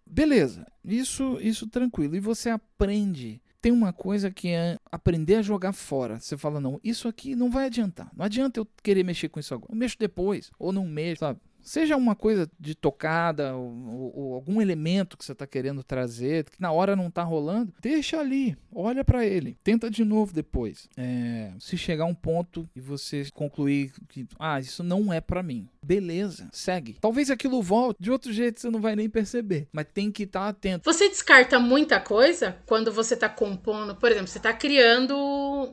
beleza, 0.06 0.66
isso, 0.84 1.38
isso 1.42 1.68
tranquilo. 1.68 2.16
E 2.16 2.20
você 2.20 2.50
aprende 2.50 3.42
tem 3.64 3.72
uma 3.72 3.94
coisa 3.94 4.30
que 4.30 4.50
é 4.50 4.78
aprender 4.92 5.36
a 5.36 5.42
jogar 5.42 5.72
fora. 5.72 6.20
Você 6.20 6.36
fala, 6.36 6.60
não, 6.60 6.82
isso 6.84 7.08
aqui 7.08 7.34
não 7.34 7.50
vai 7.50 7.68
adiantar. 7.68 8.12
Não 8.14 8.26
adianta 8.26 8.60
eu 8.60 8.68
querer 8.84 9.06
mexer 9.06 9.30
com 9.30 9.40
isso 9.40 9.54
agora. 9.54 9.72
Eu 9.72 9.78
mexo 9.78 9.96
depois, 9.98 10.52
ou 10.60 10.74
não 10.74 10.86
mexo, 10.86 11.22
sabe? 11.22 11.40
Seja 11.64 11.96
uma 11.96 12.16
coisa 12.16 12.50
de 12.60 12.76
tocada 12.76 13.56
ou, 13.56 14.12
ou 14.14 14.34
algum 14.34 14.62
elemento 14.62 15.18
que 15.18 15.24
você 15.24 15.32
está 15.32 15.48
querendo 15.48 15.82
trazer, 15.84 16.44
que 16.44 16.62
na 16.62 16.72
hora 16.72 16.96
não 16.96 17.08
está 17.08 17.24
rolando, 17.24 17.74
deixa 17.82 18.20
ali, 18.20 18.56
olha 18.72 19.04
para 19.04 19.26
ele, 19.26 19.58
tenta 19.64 19.90
de 19.90 20.04
novo 20.04 20.34
depois. 20.34 20.90
É, 20.98 21.52
se 21.60 21.78
chegar 21.78 22.06
um 22.06 22.14
ponto 22.14 22.70
e 22.76 22.82
você 22.82 23.26
concluir 23.34 23.94
que, 24.10 24.28
ah, 24.38 24.60
isso 24.60 24.84
não 24.84 25.12
é 25.14 25.22
para 25.22 25.42
mim, 25.42 25.70
beleza, 25.82 26.50
segue. 26.52 26.98
Talvez 27.00 27.32
aquilo 27.32 27.62
volte, 27.62 28.04
de 28.04 28.12
outro 28.12 28.34
jeito 28.34 28.60
você 28.60 28.70
não 28.70 28.82
vai 28.82 28.96
nem 28.96 29.10
perceber, 29.10 29.68
mas 29.72 29.88
tem 29.94 30.12
que 30.12 30.24
estar 30.24 30.42
tá 30.42 30.48
atento. 30.50 30.84
Você 30.84 31.08
descarta 31.08 31.60
muita 31.60 32.00
coisa 32.00 32.58
quando 32.66 32.92
você 32.92 33.14
está 33.14 33.30
compondo, 33.30 33.96
por 33.96 34.12
exemplo, 34.12 34.28
você 34.28 34.38
está 34.38 34.52
criando 34.52 35.16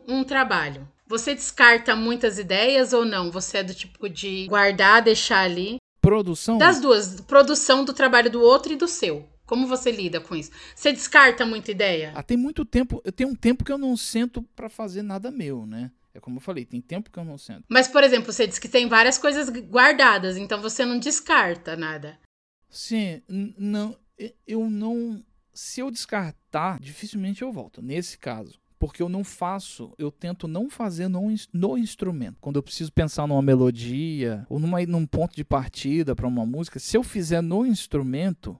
um 0.06 0.22
trabalho. 0.22 0.86
Você 1.10 1.34
descarta 1.34 1.96
muitas 1.96 2.38
ideias 2.38 2.92
ou 2.92 3.04
não? 3.04 3.32
Você 3.32 3.58
é 3.58 3.62
do 3.64 3.74
tipo 3.74 4.08
de 4.08 4.46
guardar, 4.46 5.02
deixar 5.02 5.40
ali? 5.40 5.78
Produção? 6.00 6.56
Das 6.56 6.80
duas. 6.80 7.20
Produção 7.22 7.84
do 7.84 7.92
trabalho 7.92 8.30
do 8.30 8.40
outro 8.40 8.72
e 8.72 8.76
do 8.76 8.86
seu. 8.86 9.28
Como 9.44 9.66
você 9.66 9.90
lida 9.90 10.20
com 10.20 10.36
isso? 10.36 10.52
Você 10.72 10.92
descarta 10.92 11.44
muita 11.44 11.72
ideia? 11.72 12.12
Ah, 12.14 12.22
tem 12.22 12.36
muito 12.36 12.64
tempo. 12.64 13.02
Eu 13.04 13.10
tenho 13.10 13.30
um 13.30 13.34
tempo 13.34 13.64
que 13.64 13.72
eu 13.72 13.76
não 13.76 13.96
sento 13.96 14.40
para 14.54 14.68
fazer 14.68 15.02
nada 15.02 15.32
meu, 15.32 15.66
né? 15.66 15.90
É 16.14 16.20
como 16.20 16.36
eu 16.36 16.40
falei, 16.40 16.64
tem 16.64 16.80
tempo 16.80 17.10
que 17.10 17.18
eu 17.18 17.24
não 17.24 17.36
sento. 17.36 17.64
Mas, 17.68 17.88
por 17.88 18.04
exemplo, 18.04 18.32
você 18.32 18.46
diz 18.46 18.60
que 18.60 18.68
tem 18.68 18.86
várias 18.86 19.18
coisas 19.18 19.48
guardadas, 19.48 20.36
então 20.36 20.62
você 20.62 20.84
não 20.84 20.96
descarta 20.96 21.76
nada. 21.76 22.20
Sim, 22.68 23.20
não. 23.58 23.98
Eu 24.46 24.70
não. 24.70 25.24
Se 25.52 25.80
eu 25.80 25.90
descartar, 25.90 26.78
dificilmente 26.78 27.42
eu 27.42 27.50
volto. 27.50 27.82
Nesse 27.82 28.16
caso 28.16 28.59
porque 28.80 29.02
eu 29.02 29.10
não 29.10 29.22
faço, 29.22 29.92
eu 29.98 30.10
tento 30.10 30.48
não 30.48 30.70
fazer 30.70 31.06
no, 31.06 31.22
no 31.52 31.76
instrumento. 31.76 32.38
Quando 32.40 32.56
eu 32.56 32.62
preciso 32.62 32.90
pensar 32.90 33.26
numa 33.26 33.42
melodia 33.42 34.46
ou 34.48 34.58
numa, 34.58 34.80
num 34.86 35.06
ponto 35.06 35.36
de 35.36 35.44
partida 35.44 36.16
para 36.16 36.26
uma 36.26 36.46
música, 36.46 36.78
se 36.78 36.96
eu 36.96 37.02
fizer 37.02 37.42
no 37.42 37.66
instrumento, 37.66 38.58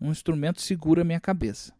um 0.00 0.10
instrumento 0.10 0.62
segura 0.62 1.02
a 1.02 1.04
minha 1.04 1.20
cabeça. 1.20 1.74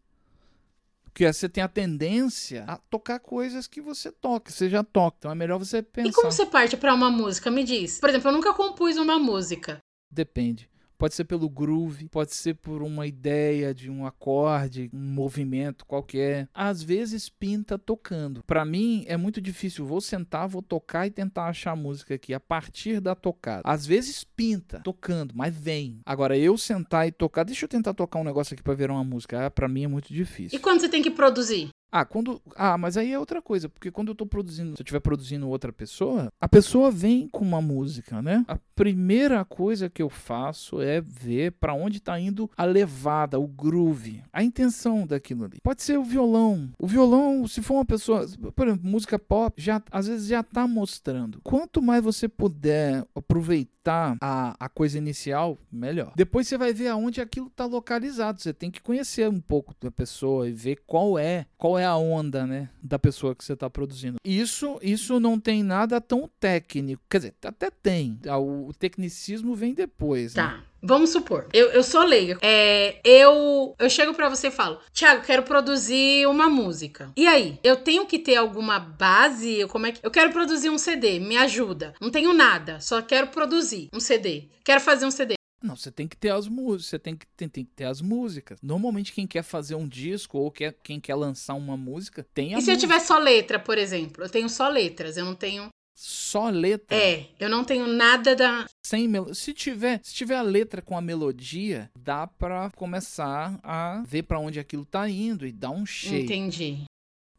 Porque 1.03 1.33
você 1.33 1.49
tem 1.49 1.63
a 1.63 1.67
tendência 1.67 2.63
a 2.67 2.77
tocar 2.77 3.19
coisas 3.19 3.65
que 3.65 3.81
você 3.81 4.11
toca, 4.11 4.51
você 4.51 4.69
já 4.69 4.83
toca. 4.83 5.17
Então 5.17 5.31
é 5.31 5.35
melhor 5.35 5.57
você 5.57 5.81
pensar. 5.81 6.09
E 6.09 6.13
como 6.13 6.31
você 6.31 6.45
parte 6.45 6.77
para 6.77 6.93
uma 6.93 7.09
música? 7.09 7.49
Me 7.49 7.63
diz. 7.63 7.99
Por 7.99 8.09
exemplo, 8.09 8.29
eu 8.29 8.33
nunca 8.33 8.53
compus 8.53 8.97
uma 8.97 9.17
música. 9.17 9.79
Depende. 10.11 10.69
Pode 10.99 11.15
ser 11.15 11.23
pelo 11.23 11.49
groove, 11.49 12.09
pode 12.09 12.35
ser 12.35 12.55
por 12.55 12.83
uma 12.83 13.07
ideia 13.07 13.73
de 13.73 13.89
um 13.89 14.05
acorde, 14.05 14.89
um 14.93 14.99
movimento 14.99 15.85
qualquer. 15.85 16.49
Às 16.53 16.83
vezes 16.83 17.29
pinta 17.29 17.79
tocando. 17.79 18.43
Para 18.43 18.65
mim 18.65 19.05
é 19.07 19.15
muito 19.15 19.39
difícil. 19.39 19.85
Vou 19.85 20.01
sentar, 20.01 20.49
vou 20.49 20.61
tocar 20.61 21.07
e 21.07 21.09
tentar 21.09 21.45
achar 21.45 21.71
a 21.71 21.75
música 21.75 22.15
aqui 22.15 22.33
a 22.33 22.39
partir 22.39 22.99
da 22.99 23.15
tocada. 23.15 23.61
Às 23.63 23.85
vezes 23.85 24.25
pinta 24.25 24.81
tocando, 24.81 25.33
mas 25.33 25.55
vem. 25.55 26.01
Agora 26.05 26.37
eu 26.37 26.57
sentar 26.57 27.07
e 27.07 27.13
tocar, 27.13 27.45
deixa 27.45 27.63
eu 27.63 27.69
tentar 27.69 27.93
tocar 27.93 28.19
um 28.19 28.25
negócio 28.25 28.53
aqui 28.53 28.61
para 28.61 28.73
ver 28.73 28.91
uma 28.91 29.03
música. 29.03 29.45
Ah, 29.45 29.49
para 29.49 29.69
mim 29.69 29.85
é 29.85 29.87
muito 29.87 30.13
difícil. 30.13 30.59
E 30.59 30.61
quando 30.61 30.81
você 30.81 30.89
tem 30.89 31.01
que 31.01 31.11
produzir? 31.11 31.69
Ah, 31.91 32.05
quando. 32.05 32.41
Ah, 32.55 32.77
mas 32.77 32.97
aí 32.97 33.11
é 33.11 33.19
outra 33.19 33.41
coisa, 33.41 33.67
porque 33.67 33.91
quando 33.91 34.09
eu 34.09 34.15
tô 34.15 34.25
produzindo, 34.25 34.75
se 34.75 34.81
eu 34.81 34.83
estiver 34.83 34.99
produzindo 34.99 35.49
outra 35.49 35.73
pessoa, 35.73 36.31
a 36.39 36.47
pessoa 36.47 36.91
vem 36.91 37.27
com 37.27 37.43
uma 37.43 37.61
música, 37.61 38.21
né? 38.21 38.45
A 38.47 38.57
primeira 38.75 39.43
coisa 39.43 39.89
que 39.89 40.01
eu 40.01 40.09
faço 40.09 40.81
é 40.81 41.01
ver 41.01 41.53
para 41.53 41.73
onde 41.73 41.99
tá 41.99 42.19
indo 42.19 42.49
a 42.55 42.63
levada, 42.63 43.39
o 43.39 43.47
groove, 43.47 44.23
a 44.31 44.43
intenção 44.43 45.05
daquilo 45.05 45.45
ali. 45.45 45.57
Pode 45.63 45.81
ser 45.81 45.97
o 45.97 46.03
violão. 46.03 46.69
O 46.79 46.87
violão, 46.87 47.47
se 47.47 47.61
for 47.61 47.75
uma 47.75 47.85
pessoa, 47.85 48.25
por 48.55 48.67
exemplo, 48.67 48.89
música 48.89 49.17
pop, 49.17 49.61
já 49.61 49.81
às 49.91 50.07
vezes 50.07 50.27
já 50.27 50.43
tá 50.43 50.67
mostrando. 50.67 51.39
Quanto 51.43 51.81
mais 51.81 52.03
você 52.03 52.27
puder 52.27 53.05
aproveitar 53.15 54.17
a, 54.21 54.55
a 54.59 54.69
coisa 54.69 54.97
inicial, 54.97 55.57
melhor. 55.71 56.13
Depois 56.15 56.47
você 56.47 56.57
vai 56.57 56.73
ver 56.73 56.89
aonde 56.89 57.21
aquilo 57.21 57.49
tá 57.49 57.65
localizado. 57.65 58.41
Você 58.41 58.53
tem 58.53 58.69
que 58.69 58.81
conhecer 58.81 59.29
um 59.29 59.41
pouco 59.41 59.73
da 59.81 59.89
pessoa 59.89 60.47
e 60.47 60.51
ver 60.51 60.83
qual 60.85 61.17
é, 61.17 61.45
qual 61.57 61.77
é 61.77 61.78
é 61.79 61.85
a 61.85 61.95
onda, 61.95 62.45
né, 62.45 62.69
da 62.81 62.99
pessoa 62.99 63.33
que 63.33 63.43
você 63.43 63.53
está 63.53 63.69
produzindo. 63.69 64.17
Isso, 64.23 64.77
isso 64.81 65.19
não 65.19 65.39
tem 65.39 65.63
nada 65.63 65.99
tão 65.99 66.29
técnico. 66.39 67.01
Quer 67.09 67.17
dizer, 67.17 67.33
até 67.43 67.71
tem. 67.71 68.19
Ah, 68.27 68.37
o 68.39 68.71
tecnicismo 68.77 69.55
vem 69.55 69.73
depois. 69.73 70.33
Tá. 70.33 70.57
Né? 70.57 70.63
Vamos 70.81 71.09
supor, 71.09 71.47
eu, 71.51 71.67
eu 71.71 71.83
sou 71.83 72.03
leiga. 72.03 72.37
É, 72.41 72.99
eu, 73.03 73.75
eu 73.77 73.89
chego 73.89 74.13
para 74.13 74.29
você 74.29 74.47
e 74.47 74.51
falo, 74.51 74.79
Tiago, 74.93 75.23
quero 75.23 75.43
produzir 75.43 76.25
uma 76.25 76.49
música. 76.49 77.11
E 77.17 77.27
aí? 77.27 77.59
Eu 77.61 77.75
tenho 77.75 78.05
que 78.05 78.17
ter 78.17 78.37
alguma 78.37 78.79
base? 78.79 79.65
Como 79.67 79.87
é 79.87 79.91
que. 79.91 79.99
Eu 80.01 80.11
quero 80.11 80.31
produzir 80.31 80.69
um 80.69 80.77
CD, 80.77 81.19
me 81.19 81.35
ajuda. 81.35 81.93
Não 81.99 82.09
tenho 82.09 82.33
nada, 82.33 82.79
só 82.79 83.01
quero 83.01 83.27
produzir 83.27 83.89
um 83.93 83.99
CD. 83.99 84.45
Quero 84.63 84.79
fazer 84.79 85.05
um 85.05 85.11
CD. 85.11 85.38
Não, 85.61 85.75
você 85.75 85.91
tem 85.91 86.07
que 86.07 86.15
ter 86.15 86.29
as 86.29 86.47
músicas, 86.47 86.85
você 86.85 86.99
tem 86.99 87.15
que, 87.15 87.25
tem, 87.35 87.49
tem, 87.49 87.65
que 87.65 87.71
ter 87.75 87.85
as 87.85 88.01
músicas. 88.01 88.59
Normalmente 88.61 89.11
quem 89.11 89.27
quer 89.27 89.43
fazer 89.43 89.75
um 89.75 89.87
disco 89.87 90.37
ou 90.37 90.49
quer, 90.49 90.75
quem 90.81 90.99
quer 90.99 91.15
lançar 91.15 91.53
uma 91.55 91.75
música 91.75 92.25
tem 92.33 92.55
a 92.55 92.59
E 92.59 92.61
se 92.61 92.71
música. 92.71 92.71
eu 92.71 92.77
tiver 92.77 92.99
só 92.99 93.17
letra, 93.17 93.59
por 93.59 93.77
exemplo? 93.77 94.23
Eu 94.23 94.29
tenho 94.29 94.49
só 94.49 94.69
letras, 94.69 95.17
eu 95.17 95.25
não 95.25 95.35
tenho. 95.35 95.69
Só 96.01 96.49
letra? 96.49 96.95
É, 96.95 97.27
eu 97.37 97.49
não 97.49 97.65
tenho 97.65 97.85
nada 97.85 98.33
da. 98.33 98.65
Sem 98.85 99.05
mel... 99.05 99.33
se 99.35 99.53
tiver, 99.53 99.99
se 100.01 100.13
tiver 100.13 100.37
a 100.37 100.41
letra 100.41 100.81
com 100.81 100.97
a 100.97 101.01
melodia, 101.01 101.91
dá 101.93 102.25
pra 102.25 102.69
começar 102.69 103.59
a 103.61 104.01
ver 104.07 104.23
para 104.23 104.39
onde 104.39 104.61
aquilo 104.61 104.85
tá 104.85 105.09
indo 105.09 105.45
e 105.45 105.51
dar 105.51 105.71
um 105.71 105.85
shape. 105.85 106.23
Entendi. 106.23 106.83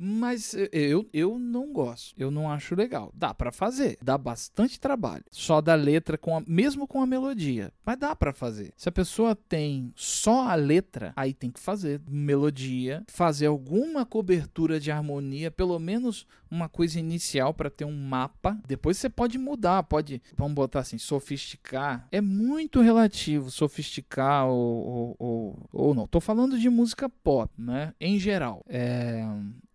Mas 0.03 0.55
eu, 0.73 1.07
eu 1.13 1.39
não 1.39 1.75
gosto. 1.75 2.15
Eu 2.17 2.31
não 2.31 2.51
acho 2.51 2.75
legal. 2.75 3.13
Dá 3.15 3.35
para 3.35 3.53
fazer. 3.53 3.99
Dá 4.03 4.17
bastante 4.17 4.81
trabalho. 4.81 5.23
Só 5.31 5.61
da 5.61 5.75
letra, 5.75 6.17
com 6.17 6.39
a, 6.39 6.43
mesmo 6.47 6.87
com 6.87 7.03
a 7.03 7.07
melodia. 7.07 7.71
Mas 7.85 7.99
dá 7.99 8.17
para 8.17 8.33
fazer. 8.33 8.73
Se 8.79 8.89
a 8.89 8.93
pessoa 8.93 9.37
tem 9.37 9.93
só 9.95 10.49
a 10.49 10.55
letra, 10.55 11.13
aí 11.15 11.35
tem 11.35 11.51
que 11.51 11.61
fazer 11.61 12.01
melodia, 12.09 13.05
fazer 13.09 13.47
alguma 13.47 14.07
cobertura 14.07 14.81
de 14.81 14.91
harmonia, 14.91 15.51
pelo 15.51 15.79
menos 15.79 16.27
uma 16.51 16.67
coisa 16.67 16.99
inicial 16.99 17.53
para 17.53 17.69
ter 17.69 17.85
um 17.85 17.95
mapa. 17.95 18.59
Depois 18.67 18.97
você 18.97 19.11
pode 19.11 19.37
mudar, 19.37 19.83
pode, 19.83 20.23
vamos 20.35 20.55
botar 20.55 20.81
assim, 20.81 20.97
sofisticar. 20.97 22.09
É 22.11 22.23
muito 22.23 22.81
relativo 22.81 23.51
sofisticar 23.51 24.47
ou, 24.47 24.57
ou, 24.57 25.17
ou, 25.19 25.69
ou 25.71 25.95
não. 25.95 26.07
Tô 26.07 26.21
falando 26.21 26.59
de 26.59 26.71
música 26.71 27.07
pop, 27.07 27.53
né? 27.59 27.93
Em 28.01 28.19
geral. 28.19 28.65
É 28.67 29.29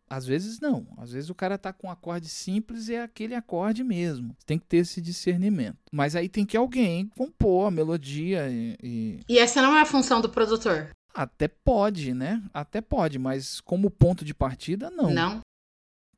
às 0.09 0.25
vezes 0.25 0.59
não. 0.59 0.87
Às 0.97 1.11
vezes 1.11 1.29
o 1.29 1.35
cara 1.35 1.57
tá 1.57 1.73
com 1.73 1.87
um 1.87 1.91
acorde 1.91 2.29
simples 2.29 2.87
e 2.87 2.95
é 2.95 3.03
aquele 3.03 3.35
acorde 3.35 3.83
mesmo. 3.83 4.35
Tem 4.45 4.59
que 4.59 4.65
ter 4.65 4.77
esse 4.77 5.01
discernimento. 5.01 5.77
Mas 5.91 6.15
aí 6.15 6.29
tem 6.29 6.45
que 6.45 6.57
alguém 6.57 7.07
compor 7.17 7.67
a 7.67 7.71
melodia 7.71 8.49
e. 8.49 8.77
E, 8.83 9.19
e 9.27 9.39
essa 9.39 9.61
não 9.61 9.75
é 9.75 9.81
a 9.81 9.85
função 9.85 10.21
do 10.21 10.29
produtor? 10.29 10.89
Até 11.13 11.47
pode, 11.47 12.13
né? 12.13 12.43
Até 12.53 12.81
pode, 12.81 13.17
mas 13.17 13.61
como 13.61 13.89
ponto 13.89 14.25
de 14.25 14.33
partida, 14.33 14.89
não. 14.89 15.11
Não. 15.11 15.39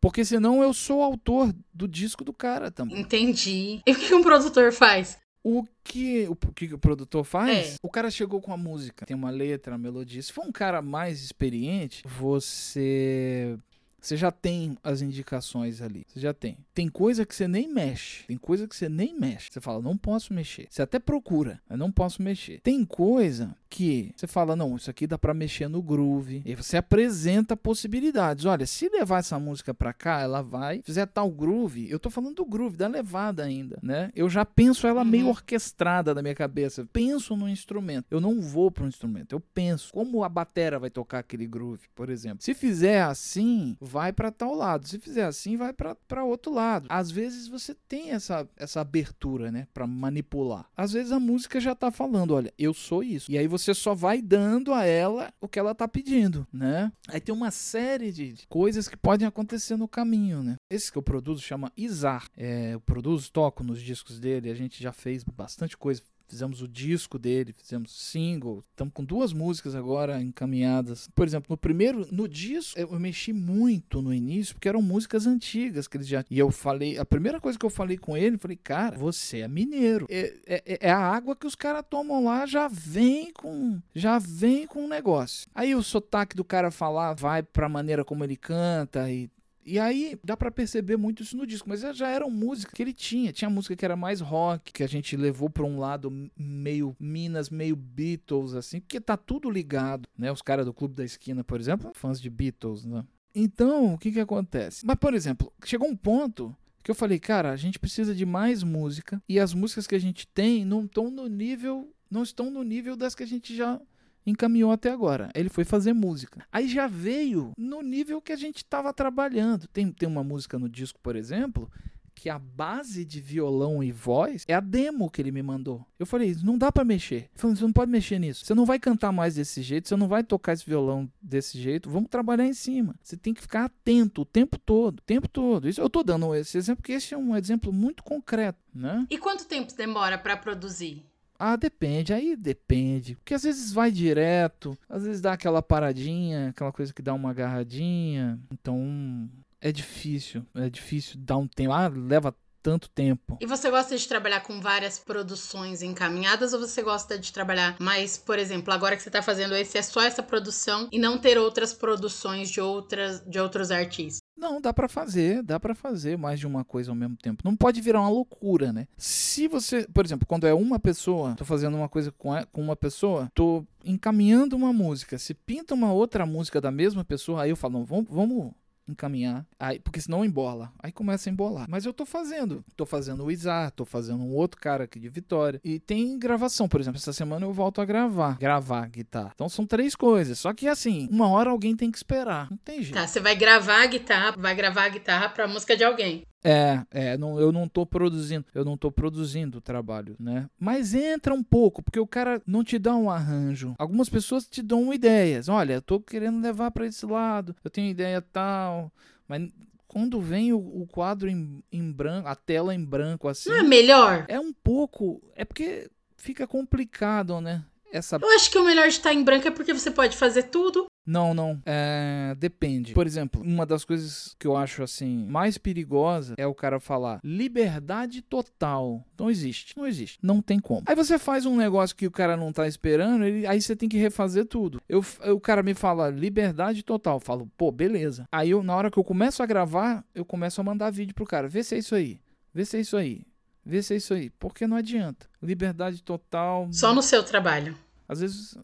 Porque 0.01 0.23
senão 0.25 0.61
eu 0.61 0.73
sou 0.73 1.01
autor 1.01 1.53
do 1.73 1.87
disco 1.87 2.23
do 2.23 2.33
cara 2.33 2.71
também. 2.71 2.99
Entendi. 2.99 3.81
E 3.85 3.91
o 3.91 3.95
que 3.95 4.13
um 4.13 4.23
produtor 4.23 4.71
faz? 4.71 5.17
O 5.43 5.65
que 5.83 6.27
o, 6.27 6.35
que 6.35 6.73
o 6.73 6.77
produtor 6.77 7.23
faz? 7.23 7.73
É. 7.73 7.75
O 7.81 7.89
cara 7.89 8.11
chegou 8.11 8.41
com 8.41 8.51
a 8.51 8.57
música, 8.57 9.05
tem 9.05 9.15
uma 9.15 9.29
letra, 9.29 9.73
uma 9.73 9.77
melodia. 9.77 10.21
Se 10.21 10.33
for 10.33 10.45
um 10.45 10.51
cara 10.51 10.81
mais 10.81 11.23
experiente, 11.23 12.03
você 12.05 13.57
você 14.01 14.15
já 14.15 14.31
tem 14.31 14.77
as 14.83 15.01
indicações 15.01 15.81
ali. 15.81 16.05
Você 16.07 16.19
já 16.19 16.33
tem. 16.33 16.57
Tem 16.73 16.87
coisa 16.87 17.25
que 17.25 17.35
você 17.35 17.47
nem 17.47 17.71
mexe. 17.71 18.25
Tem 18.25 18.37
coisa 18.37 18.67
que 18.67 18.75
você 18.75 18.87
nem 18.87 19.17
mexe. 19.19 19.47
Você 19.51 19.59
fala, 19.59 19.81
não 19.81 19.97
posso 19.97 20.33
mexer. 20.33 20.67
Você 20.69 20.81
até 20.81 20.99
procura, 20.99 21.61
mas 21.69 21.77
não 21.77 21.91
posso 21.91 22.21
mexer. 22.21 22.61
Tem 22.61 22.85
coisa 22.85 23.55
que 23.69 24.11
você 24.15 24.27
fala, 24.27 24.55
não, 24.55 24.75
isso 24.77 24.89
aqui 24.89 25.05
dá 25.05 25.17
para 25.17 25.33
mexer 25.33 25.67
no 25.67 25.81
groove. 25.81 26.41
E 26.45 26.55
você 26.55 26.77
apresenta 26.77 27.57
possibilidades. 27.57 28.45
Olha, 28.45 28.65
se 28.65 28.87
levar 28.89 29.19
essa 29.19 29.37
música 29.39 29.73
para 29.73 29.91
cá, 29.91 30.21
ela 30.21 30.41
vai. 30.41 30.81
Fizer 30.83 31.05
tal 31.07 31.29
groove. 31.29 31.89
Eu 31.89 31.99
tô 31.99 32.09
falando 32.09 32.35
do 32.35 32.45
groove, 32.45 32.77
da 32.77 32.87
levada 32.87 33.43
ainda, 33.43 33.77
né? 33.81 34.11
Eu 34.15 34.29
já 34.29 34.45
penso 34.45 34.87
ela 34.87 35.01
Uhum. 35.01 35.07
meio 35.07 35.27
orquestrada 35.27 36.13
da 36.13 36.21
minha 36.21 36.35
cabeça. 36.35 36.81
Eu 36.81 36.87
penso 36.87 37.35
no 37.35 37.49
instrumento. 37.49 38.05
Eu 38.09 38.21
não 38.21 38.39
vou 38.41 38.71
pro 38.71 38.87
instrumento. 38.87 39.33
Eu 39.33 39.39
penso 39.39 39.91
como 39.91 40.23
a 40.23 40.29
batera 40.29 40.79
vai 40.79 40.89
tocar 40.89 41.19
aquele 41.19 41.45
groove, 41.47 41.87
por 41.95 42.09
exemplo. 42.09 42.43
Se 42.43 42.53
fizer 42.53 43.01
assim, 43.01 43.75
vai 43.81 43.96
para 44.13 44.31
tal 44.31 44.53
lado. 44.53 44.87
Se 44.87 44.99
fizer 44.99 45.25
assim, 45.25 45.57
vai 45.57 45.73
para 45.73 46.23
outro 46.23 46.53
lado. 46.53 46.87
Às 46.89 47.11
vezes 47.11 47.47
você 47.47 47.75
tem 47.87 48.11
essa, 48.11 48.47
essa 48.55 48.81
abertura, 48.81 49.51
né, 49.51 49.67
para 49.73 49.87
manipular. 49.87 50.69
Às 50.75 50.93
vezes 50.93 51.11
a 51.11 51.19
música 51.19 51.59
já 51.59 51.75
tá 51.75 51.91
falando, 51.91 52.33
olha, 52.33 52.53
eu 52.57 52.73
sou 52.73 53.03
isso. 53.03 53.31
E 53.31 53.37
aí 53.37 53.47
você 53.47 53.73
só 53.73 53.93
vai 53.93 54.21
dando 54.21 54.73
a 54.73 54.83
ela 54.85 55.33
o 55.41 55.47
que 55.47 55.59
ela 55.59 55.75
tá 55.75 55.87
pedindo, 55.87 56.47
né? 56.51 56.91
Aí 57.07 57.19
tem 57.19 57.33
uma 57.33 57.51
série 57.51 58.11
de 58.11 58.45
coisas 58.47 58.87
que 58.87 58.97
podem 58.97 59.27
acontecer 59.27 59.75
no 59.75 59.87
caminho, 59.87 60.43
né? 60.43 60.55
Esse 60.69 60.91
que 60.91 60.97
eu 60.97 61.03
produzo 61.03 61.41
chama 61.41 61.71
Izar. 61.75 62.27
É, 62.35 62.73
eu 62.73 62.81
produzo, 62.81 63.31
toco 63.31 63.63
nos 63.63 63.81
discos 63.81 64.19
dele, 64.19 64.49
a 64.49 64.55
gente 64.55 64.81
já 64.81 64.91
fez 64.91 65.23
bastante 65.23 65.77
coisa 65.77 66.01
fizemos 66.27 66.61
o 66.61 66.67
disco 66.67 67.17
dele, 67.17 67.53
fizemos 67.53 67.91
single, 67.91 68.63
estamos 68.69 68.93
com 68.93 69.03
duas 69.03 69.33
músicas 69.33 69.75
agora 69.75 70.21
encaminhadas. 70.21 71.09
Por 71.15 71.25
exemplo, 71.25 71.47
no 71.49 71.57
primeiro, 71.57 72.07
no 72.11 72.27
disco, 72.27 72.79
eu 72.79 72.99
mexi 72.99 73.33
muito 73.33 74.01
no 74.01 74.13
início, 74.13 74.55
porque 74.55 74.69
eram 74.69 74.81
músicas 74.81 75.25
antigas 75.25 75.87
que 75.87 75.97
ele 75.97 76.03
já. 76.03 76.23
E 76.29 76.37
eu 76.37 76.51
falei, 76.51 76.97
a 76.97 77.05
primeira 77.05 77.39
coisa 77.39 77.57
que 77.57 77.65
eu 77.65 77.69
falei 77.69 77.97
com 77.97 78.15
ele, 78.15 78.35
eu 78.35 78.39
falei, 78.39 78.57
cara, 78.57 78.97
você 78.97 79.39
é 79.39 79.47
mineiro. 79.47 80.05
É, 80.09 80.33
é, 80.45 80.77
é 80.81 80.91
a 80.91 80.99
água 80.99 81.35
que 81.35 81.47
os 81.47 81.55
caras 81.55 81.83
tomam 81.89 82.25
lá, 82.25 82.45
já 82.45 82.67
vem 82.67 83.31
com. 83.31 83.79
Já 83.95 84.19
vem 84.19 84.67
com 84.67 84.83
um 84.83 84.87
negócio. 84.87 85.47
Aí 85.55 85.73
o 85.75 85.83
sotaque 85.83 86.35
do 86.35 86.43
cara 86.43 86.71
falar 86.71 87.13
vai 87.13 87.41
pra 87.41 87.69
maneira 87.69 88.03
como 88.03 88.23
ele 88.23 88.35
canta 88.35 89.09
e 89.09 89.29
e 89.67 89.77
aí 89.77 90.17
dá 90.23 90.37
para 90.37 90.49
perceber 90.49 90.95
muito 90.95 91.21
isso 91.21 91.35
no 91.35 91.45
disco, 91.45 91.67
mas 91.67 91.81
já 91.81 92.07
eram 92.07 92.31
músicas 92.31 92.73
que 92.73 92.81
ele 92.81 92.93
tinha. 92.93 93.33
Tinha 93.33 93.49
música 93.49 93.75
que 93.75 93.83
era 93.83 93.97
mais 93.97 94.21
rock, 94.21 94.71
que 94.71 94.81
a 94.81 94.87
gente 94.87 95.17
levou 95.17 95.49
para 95.49 95.65
um 95.65 95.77
lado 95.77 96.09
meio 96.37 96.95
Minas, 96.97 97.49
meio 97.49 97.75
Beatles, 97.75 98.53
assim, 98.53 98.79
porque 98.79 99.01
tá 99.01 99.17
tudo 99.17 99.51
ligado, 99.51 100.07
né? 100.17 100.31
Os 100.31 100.41
caras 100.41 100.65
do 100.65 100.73
Clube 100.73 100.95
da 100.95 101.03
Esquina, 101.03 101.43
por 101.43 101.59
exemplo, 101.59 101.91
fãs 101.93 102.21
de 102.21 102.29
Beatles, 102.29 102.85
né? 102.85 103.03
Então, 103.35 103.93
o 103.93 103.97
que 103.97 104.09
que 104.09 104.21
acontece? 104.21 104.85
Mas, 104.85 104.95
por 104.95 105.13
exemplo, 105.13 105.51
chegou 105.65 105.89
um 105.89 105.97
ponto 105.97 106.55
que 106.81 106.89
eu 106.89 106.95
falei, 106.95 107.19
cara, 107.19 107.51
a 107.51 107.57
gente 107.57 107.77
precisa 107.77 108.15
de 108.15 108.25
mais 108.25 108.63
música 108.63 109.21
e 109.27 109.37
as 109.37 109.53
músicas 109.53 109.85
que 109.85 109.95
a 109.95 109.99
gente 109.99 110.25
tem 110.25 110.63
não 110.63 110.85
estão 110.85 111.11
no 111.11 111.27
nível, 111.27 111.93
não 112.09 112.23
estão 112.23 112.49
no 112.49 112.63
nível 112.63 112.95
das 112.95 113.13
que 113.13 113.23
a 113.23 113.27
gente 113.27 113.53
já 113.53 113.81
encaminhou 114.27 114.71
até 114.71 114.91
agora. 114.91 115.29
Ele 115.33 115.49
foi 115.49 115.63
fazer 115.63 115.93
música. 115.93 116.45
Aí 116.51 116.67
já 116.67 116.85
veio 116.85 117.53
no 117.57 117.81
nível 117.81 118.21
que 118.21 118.33
a 118.33 118.35
gente 118.35 118.57
estava 118.57 118.93
trabalhando. 118.93 119.67
Tem, 119.67 119.91
tem 119.91 120.07
uma 120.07 120.23
música 120.23 120.59
no 120.59 120.67
disco, 120.69 120.99
por 121.01 121.15
exemplo, 121.15 121.71
que 122.17 122.29
a 122.29 122.39
base 122.39 123.05
de 123.05 123.21
violão 123.21 123.83
e 123.83 123.91
voz 123.91 124.43
é 124.47 124.53
a 124.55 124.59
demo 124.59 125.09
que 125.09 125.21
ele 125.21 125.31
me 125.31 125.43
mandou. 125.43 125.85
Eu 125.99 126.05
falei, 126.05 126.35
não 126.43 126.57
dá 126.57 126.71
para 126.71 126.83
mexer. 126.83 127.15
Ele 127.15 127.29
falou, 127.35 127.55
você 127.55 127.63
não 127.63 127.71
pode 127.71 127.91
mexer 127.91 128.17
nisso. 128.19 128.43
Você 128.43 128.55
não 128.55 128.65
vai 128.65 128.79
cantar 128.79 129.11
mais 129.11 129.35
desse 129.35 129.61
jeito, 129.61 129.87
você 129.87 129.95
não 129.95 130.07
vai 130.07 130.23
tocar 130.23 130.53
esse 130.53 130.65
violão 130.65 131.09
desse 131.21 131.59
jeito. 131.59 131.89
Vamos 131.89 132.09
trabalhar 132.09 132.45
em 132.45 132.53
cima. 132.53 132.95
Você 133.03 133.15
tem 133.15 133.33
que 133.33 133.41
ficar 133.41 133.65
atento 133.65 134.21
o 134.21 134.25
tempo 134.25 134.57
todo, 134.57 134.99
o 134.99 135.03
tempo 135.03 135.27
todo. 135.27 135.69
Isso 135.69 135.79
eu 135.79 135.89
tô 135.89 136.03
dando 136.03 136.33
esse 136.33 136.57
exemplo 136.57 136.81
porque 136.81 136.93
esse 136.93 137.13
é 137.13 137.17
um 137.17 137.35
exemplo 137.35 137.71
muito 137.71 138.03
concreto, 138.03 138.59
né? 138.73 139.05
E 139.09 139.17
quanto 139.17 139.45
tempo 139.45 139.73
demora 139.75 140.17
para 140.17 140.35
produzir? 140.35 141.05
Ah, 141.39 141.55
depende, 141.55 142.13
aí 142.13 142.35
depende. 142.35 143.15
Porque 143.15 143.33
às 143.33 143.43
vezes 143.43 143.71
vai 143.71 143.91
direto, 143.91 144.77
às 144.89 145.03
vezes 145.05 145.21
dá 145.21 145.33
aquela 145.33 145.61
paradinha, 145.61 146.49
aquela 146.49 146.71
coisa 146.71 146.93
que 146.93 147.01
dá 147.01 147.13
uma 147.13 147.29
agarradinha. 147.29 148.39
Então 148.51 149.29
é 149.61 149.71
difícil, 149.71 150.45
é 150.55 150.69
difícil 150.69 151.19
dar 151.19 151.37
um 151.37 151.47
tempo. 151.47 151.73
Ah, 151.73 151.87
leva 151.87 152.35
tanto 152.61 152.89
tempo. 152.89 153.37
E 153.39 153.45
você 153.45 153.69
gosta 153.69 153.97
de 153.97 154.07
trabalhar 154.07 154.41
com 154.41 154.59
várias 154.59 154.99
produções 154.99 155.81
encaminhadas 155.81 156.53
ou 156.53 156.59
você 156.59 156.81
gosta 156.81 157.17
de 157.17 157.31
trabalhar 157.31 157.75
mais, 157.79 158.17
por 158.17 158.37
exemplo, 158.39 158.73
agora 158.73 158.95
que 158.95 159.03
você 159.03 159.09
tá 159.09 159.21
fazendo 159.21 159.55
esse 159.55 159.77
é 159.77 159.81
só 159.81 160.01
essa 160.01 160.23
produção 160.23 160.87
e 160.91 160.99
não 160.99 161.17
ter 161.17 161.37
outras 161.37 161.73
produções 161.73 162.49
de 162.49 162.61
outras 162.61 163.23
de 163.25 163.39
outros 163.39 163.71
artistas? 163.71 164.19
Não, 164.37 164.61
dá 164.61 164.71
para 164.71 164.87
fazer, 164.87 165.41
dá 165.41 165.59
para 165.59 165.73
fazer 165.73 166.15
mais 166.15 166.39
de 166.39 166.45
uma 166.45 166.63
coisa 166.63 166.91
ao 166.91 166.95
mesmo 166.95 167.17
tempo. 167.17 167.41
Não 167.43 167.55
pode 167.55 167.81
virar 167.81 168.01
uma 168.01 168.09
loucura, 168.09 168.71
né? 168.71 168.87
Se 168.95 169.47
você, 169.47 169.87
por 169.91 170.05
exemplo, 170.05 170.27
quando 170.27 170.45
é 170.45 170.53
uma 170.53 170.79
pessoa, 170.79 171.33
tô 171.35 171.43
fazendo 171.43 171.75
uma 171.75 171.89
coisa 171.89 172.11
com, 172.11 172.31
a, 172.31 172.45
com 172.45 172.61
uma 172.61 172.75
pessoa, 172.75 173.31
tô 173.33 173.65
encaminhando 173.83 174.55
uma 174.55 174.71
música. 174.71 175.17
Se 175.17 175.33
pinta 175.33 175.73
uma 175.73 175.91
outra 175.91 176.23
música 176.23 176.61
da 176.61 176.69
mesma 176.69 177.03
pessoa, 177.03 177.41
aí 177.41 177.49
eu 177.49 177.55
falo, 177.55 177.79
não, 177.79 177.85
vamos, 177.85 178.05
vamos 178.09 178.53
encaminhar, 178.87 179.45
aí, 179.59 179.79
porque 179.79 180.01
senão 180.01 180.23
embola. 180.23 180.71
Aí 180.79 180.91
começa 180.91 181.29
a 181.29 181.31
embolar. 181.31 181.67
Mas 181.69 181.85
eu 181.85 181.93
tô 181.93 182.05
fazendo. 182.05 182.63
Tô 182.75 182.85
fazendo 182.85 183.23
o 183.25 183.31
Izar, 183.31 183.71
tô 183.71 183.85
fazendo 183.85 184.23
um 184.23 184.33
outro 184.33 184.59
cara 184.59 184.85
aqui 184.85 184.99
de 184.99 185.09
Vitória. 185.09 185.59
E 185.63 185.79
tem 185.79 186.17
gravação, 186.17 186.67
por 186.67 186.79
exemplo, 186.79 186.97
essa 186.97 187.13
semana 187.13 187.45
eu 187.45 187.53
volto 187.53 187.81
a 187.81 187.85
gravar. 187.85 188.37
Gravar 188.37 188.87
guitarra. 188.87 189.31
Então 189.33 189.49
são 189.49 189.65
três 189.65 189.95
coisas. 189.95 190.39
Só 190.39 190.53
que 190.53 190.67
assim, 190.67 191.07
uma 191.11 191.27
hora 191.29 191.49
alguém 191.49 191.75
tem 191.75 191.91
que 191.91 191.97
esperar. 191.97 192.49
Não 192.49 192.57
tem 192.57 192.81
jeito. 192.81 192.93
Tá, 192.93 193.07
você 193.07 193.19
vai 193.19 193.35
gravar 193.35 193.83
a 193.83 193.85
guitarra, 193.85 194.35
vai 194.37 194.55
gravar 194.55 194.83
a 194.83 194.89
guitarra 194.89 195.29
pra 195.29 195.47
música 195.47 195.75
de 195.75 195.83
alguém. 195.83 196.23
É, 196.47 196.85
é, 196.91 197.17
não, 197.17 197.37
eu 197.39 197.51
não 197.51 197.67
tô 197.67 197.85
produzindo, 197.85 198.45
eu 198.55 198.63
não 198.63 198.77
tô 198.77 198.89
produzindo 198.89 199.57
o 199.57 199.61
trabalho, 199.61 200.15
né? 200.17 200.49
Mas 200.57 200.93
entra 200.93 201.33
um 201.33 201.43
pouco, 201.43 201.83
porque 201.83 201.99
o 201.99 202.07
cara 202.07 202.41
não 202.47 202.63
te 202.63 202.79
dá 202.79 202.95
um 202.95 203.09
arranjo. 203.09 203.75
Algumas 203.77 204.07
pessoas 204.07 204.47
te 204.47 204.61
dão 204.61 204.93
ideias. 204.93 205.49
Olha, 205.49 205.73
eu 205.73 205.81
tô 205.81 205.99
querendo 205.99 206.41
levar 206.41 206.71
para 206.71 206.85
esse 206.85 207.05
lado, 207.05 207.53
eu 207.61 207.69
tenho 207.69 207.91
ideia 207.91 208.21
tal, 208.21 208.89
mas 209.27 209.51
quando 209.89 210.21
vem 210.21 210.53
o, 210.53 210.57
o 210.57 210.87
quadro 210.87 211.29
em, 211.29 211.61
em, 211.69 211.91
branco, 211.91 212.29
a 212.29 212.35
tela 212.35 212.73
em 212.73 212.83
branco 212.83 213.27
assim. 213.27 213.49
Não 213.49 213.57
é 213.57 213.63
melhor? 213.63 214.25
É 214.29 214.39
um 214.39 214.53
pouco. 214.53 215.21
É 215.35 215.43
porque 215.43 215.89
fica 216.15 216.47
complicado, 216.47 217.41
né? 217.41 217.63
Essa... 217.91 218.17
Eu 218.21 218.35
acho 218.35 218.51
que 218.51 218.57
o 218.57 218.65
melhor 218.65 218.87
de 218.87 218.95
estar 218.95 219.13
em 219.13 219.23
branco 219.23 219.47
é 219.47 219.51
porque 219.51 219.73
você 219.73 219.91
pode 219.91 220.17
fazer 220.17 220.43
tudo. 220.43 220.87
Não, 221.07 221.33
não. 221.33 221.61
É, 221.65 222.35
depende. 222.37 222.93
Por 222.93 223.07
exemplo, 223.07 223.41
uma 223.41 223.65
das 223.65 223.85
coisas 223.85 224.35
que 224.37 224.45
eu 224.45 224.57
acho 224.57 224.83
assim 224.83 225.25
mais 225.29 225.57
perigosa 225.57 226.35
é 226.37 226.45
o 226.45 226.53
cara 226.53 226.81
falar 226.81 227.21
liberdade 227.23 228.21
total. 228.21 229.05
Não 229.17 229.31
existe. 229.31 229.73
Não 229.77 229.87
existe. 229.87 230.19
Não 230.21 230.41
tem 230.41 230.59
como. 230.59 230.83
Aí 230.85 230.95
você 230.95 231.17
faz 231.17 231.45
um 231.45 231.55
negócio 231.55 231.95
que 231.95 232.05
o 232.05 232.11
cara 232.11 232.35
não 232.35 232.51
tá 232.51 232.67
esperando, 232.67 233.23
ele, 233.23 233.47
aí 233.47 233.61
você 233.61 233.73
tem 233.73 233.87
que 233.87 233.97
refazer 233.97 234.45
tudo. 234.45 234.81
Eu, 234.89 235.03
o 235.33 235.39
cara 235.39 235.63
me 235.63 235.73
fala 235.73 236.09
liberdade 236.09 236.83
total. 236.83 237.15
Eu 237.15 237.21
falo, 237.21 237.49
pô, 237.57 237.71
beleza. 237.71 238.25
Aí 238.29 238.49
eu, 238.49 238.61
na 238.61 238.75
hora 238.75 238.91
que 238.91 238.99
eu 238.99 239.03
começo 239.03 239.41
a 239.41 239.45
gravar, 239.45 240.03
eu 240.13 240.25
começo 240.25 240.59
a 240.59 240.63
mandar 240.63 240.91
vídeo 240.91 241.15
pro 241.15 241.23
cara. 241.23 241.47
Vê 241.47 241.63
se 241.63 241.75
é 241.75 241.77
isso 241.77 241.95
aí. 241.95 242.19
Vê 242.53 242.65
se 242.65 242.75
é 242.75 242.81
isso 242.81 242.97
aí. 242.97 243.21
Vê 243.67 243.83
se 243.83 243.93
é 243.93 243.97
isso 243.97 244.13
aí. 244.13 244.29
Porque 244.29 244.65
não 244.65 244.77
adianta. 244.77 245.27
Liberdade 245.41 246.01
total. 246.01 246.69
Só 246.71 246.93
no 246.93 247.03
seu 247.03 247.23
trabalho. 247.23 247.77
Às 248.07 248.21
vezes. 248.21 248.57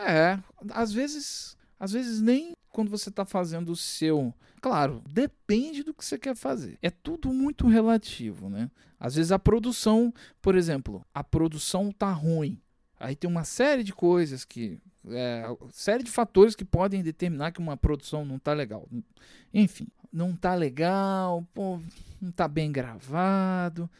É. 0.00 0.38
Às 0.70 0.92
vezes 0.92 1.56
às 1.82 1.90
vezes 1.90 2.20
nem 2.20 2.52
quando 2.70 2.92
você 2.92 3.08
está 3.08 3.24
fazendo 3.24 3.70
o 3.72 3.76
seu. 3.76 4.32
Claro, 4.60 5.02
depende 5.10 5.82
do 5.82 5.92
que 5.92 6.04
você 6.04 6.16
quer 6.16 6.36
fazer. 6.36 6.78
É 6.80 6.90
tudo 6.90 7.32
muito 7.32 7.66
relativo, 7.66 8.48
né? 8.48 8.70
Às 9.00 9.16
vezes 9.16 9.32
a 9.32 9.38
produção, 9.38 10.14
por 10.40 10.54
exemplo, 10.54 11.04
a 11.12 11.24
produção 11.24 11.90
tá 11.90 12.12
ruim. 12.12 12.56
Aí 13.00 13.16
tem 13.16 13.28
uma 13.28 13.42
série 13.42 13.82
de 13.82 13.92
coisas 13.92 14.44
que. 14.44 14.78
É, 15.08 15.44
série 15.72 16.04
de 16.04 16.10
fatores 16.12 16.54
que 16.54 16.64
podem 16.64 17.02
determinar 17.02 17.50
que 17.50 17.58
uma 17.58 17.76
produção 17.76 18.24
não 18.24 18.38
tá 18.38 18.52
legal. 18.52 18.88
Enfim, 19.52 19.88
não 20.12 20.36
tá 20.36 20.54
legal, 20.54 21.44
pô, 21.52 21.80
não 22.20 22.30
tá 22.30 22.46
bem 22.46 22.70
gravado. 22.70 23.90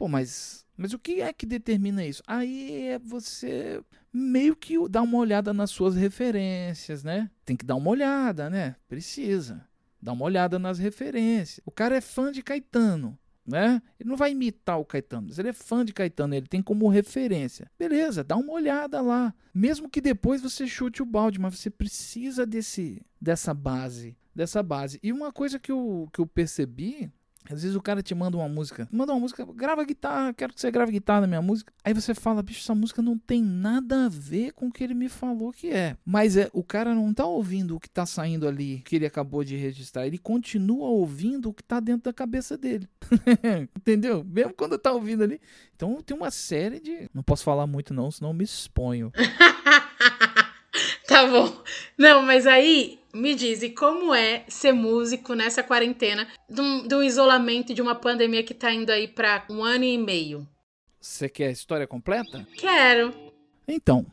Pô, 0.00 0.08
mas, 0.08 0.64
mas 0.78 0.94
o 0.94 0.98
que 0.98 1.20
é 1.20 1.30
que 1.30 1.44
determina 1.44 2.02
isso? 2.02 2.22
Aí 2.26 2.86
é 2.86 2.98
você 2.98 3.82
meio 4.10 4.56
que 4.56 4.76
dar 4.88 5.02
uma 5.02 5.18
olhada 5.18 5.52
nas 5.52 5.70
suas 5.70 5.94
referências, 5.94 7.04
né? 7.04 7.30
Tem 7.44 7.54
que 7.54 7.66
dar 7.66 7.76
uma 7.76 7.90
olhada, 7.90 8.48
né? 8.48 8.76
Precisa. 8.88 9.62
Dar 10.00 10.12
uma 10.12 10.24
olhada 10.24 10.58
nas 10.58 10.78
referências. 10.78 11.60
O 11.66 11.70
cara 11.70 11.96
é 11.96 12.00
fã 12.00 12.32
de 12.32 12.42
Caetano, 12.42 13.18
né? 13.46 13.82
Ele 13.98 14.08
não 14.08 14.16
vai 14.16 14.32
imitar 14.32 14.80
o 14.80 14.86
Caetano, 14.86 15.26
mas 15.28 15.38
ele 15.38 15.50
é 15.50 15.52
fã 15.52 15.84
de 15.84 15.92
Caetano, 15.92 16.34
ele 16.34 16.46
tem 16.46 16.62
como 16.62 16.88
referência. 16.88 17.70
Beleza, 17.78 18.24
dá 18.24 18.38
uma 18.38 18.54
olhada 18.54 19.02
lá. 19.02 19.34
Mesmo 19.52 19.86
que 19.86 20.00
depois 20.00 20.40
você 20.40 20.66
chute 20.66 21.02
o 21.02 21.06
balde, 21.06 21.38
mas 21.38 21.58
você 21.58 21.68
precisa 21.68 22.46
desse 22.46 23.02
dessa 23.20 23.52
base, 23.52 24.16
dessa 24.34 24.62
base. 24.62 24.98
E 25.02 25.12
uma 25.12 25.30
coisa 25.30 25.58
que 25.58 25.70
eu, 25.70 26.08
que 26.10 26.22
eu 26.22 26.26
percebi 26.26 27.12
às 27.48 27.62
vezes 27.62 27.76
o 27.76 27.80
cara 27.80 28.02
te 28.02 28.14
manda 28.14 28.36
uma 28.36 28.48
música, 28.48 28.88
manda 28.92 29.12
uma 29.12 29.20
música, 29.20 29.44
grava 29.44 29.84
guitarra, 29.84 30.32
quero 30.32 30.52
que 30.52 30.60
você 30.60 30.70
grave 30.70 30.92
guitarra 30.92 31.22
na 31.22 31.26
minha 31.26 31.42
música. 31.42 31.72
Aí 31.82 31.92
você 31.94 32.14
fala, 32.14 32.42
bicho, 32.42 32.60
essa 32.60 32.74
música 32.74 33.00
não 33.00 33.18
tem 33.18 33.42
nada 33.42 34.06
a 34.06 34.08
ver 34.08 34.52
com 34.52 34.66
o 34.68 34.72
que 34.72 34.84
ele 34.84 34.94
me 34.94 35.08
falou 35.08 35.52
que 35.52 35.70
é. 35.70 35.96
Mas 36.04 36.36
é, 36.36 36.48
o 36.52 36.62
cara 36.62 36.94
não 36.94 37.12
tá 37.12 37.24
ouvindo 37.24 37.76
o 37.76 37.80
que 37.80 37.88
tá 37.88 38.04
saindo 38.04 38.46
ali, 38.46 38.82
que 38.84 38.96
ele 38.96 39.06
acabou 39.06 39.42
de 39.42 39.56
registrar. 39.56 40.06
Ele 40.06 40.18
continua 40.18 40.88
ouvindo 40.88 41.48
o 41.48 41.54
que 41.54 41.62
tá 41.62 41.80
dentro 41.80 42.04
da 42.04 42.12
cabeça 42.12 42.56
dele. 42.56 42.88
Entendeu? 43.76 44.24
Mesmo 44.24 44.52
quando 44.52 44.78
tá 44.78 44.92
ouvindo 44.92 45.24
ali. 45.24 45.40
Então 45.74 46.00
tem 46.02 46.16
uma 46.16 46.30
série 46.30 46.78
de. 46.78 47.08
Não 47.12 47.22
posso 47.22 47.42
falar 47.42 47.66
muito, 47.66 47.94
não, 47.94 48.10
senão 48.10 48.32
me 48.32 48.44
exponho. 48.44 49.10
tá 51.08 51.26
bom. 51.26 51.62
Não, 51.98 52.22
mas 52.22 52.46
aí 52.46 52.99
me 53.14 53.34
diz, 53.34 53.62
e 53.62 53.70
como 53.70 54.14
é 54.14 54.44
ser 54.48 54.72
músico 54.72 55.34
nessa 55.34 55.62
quarentena, 55.62 56.28
de 56.48 56.94
um, 56.94 57.02
isolamento 57.02 57.74
de 57.74 57.82
uma 57.82 57.94
pandemia 57.94 58.42
que 58.42 58.54
tá 58.54 58.72
indo 58.72 58.90
aí 58.90 59.08
pra 59.08 59.44
um 59.50 59.62
ano 59.64 59.84
e 59.84 59.98
meio? 59.98 60.46
Você 61.00 61.28
quer 61.28 61.46
a 61.46 61.50
história 61.50 61.86
completa? 61.86 62.46
Quero. 62.56 63.12
Então. 63.66 64.06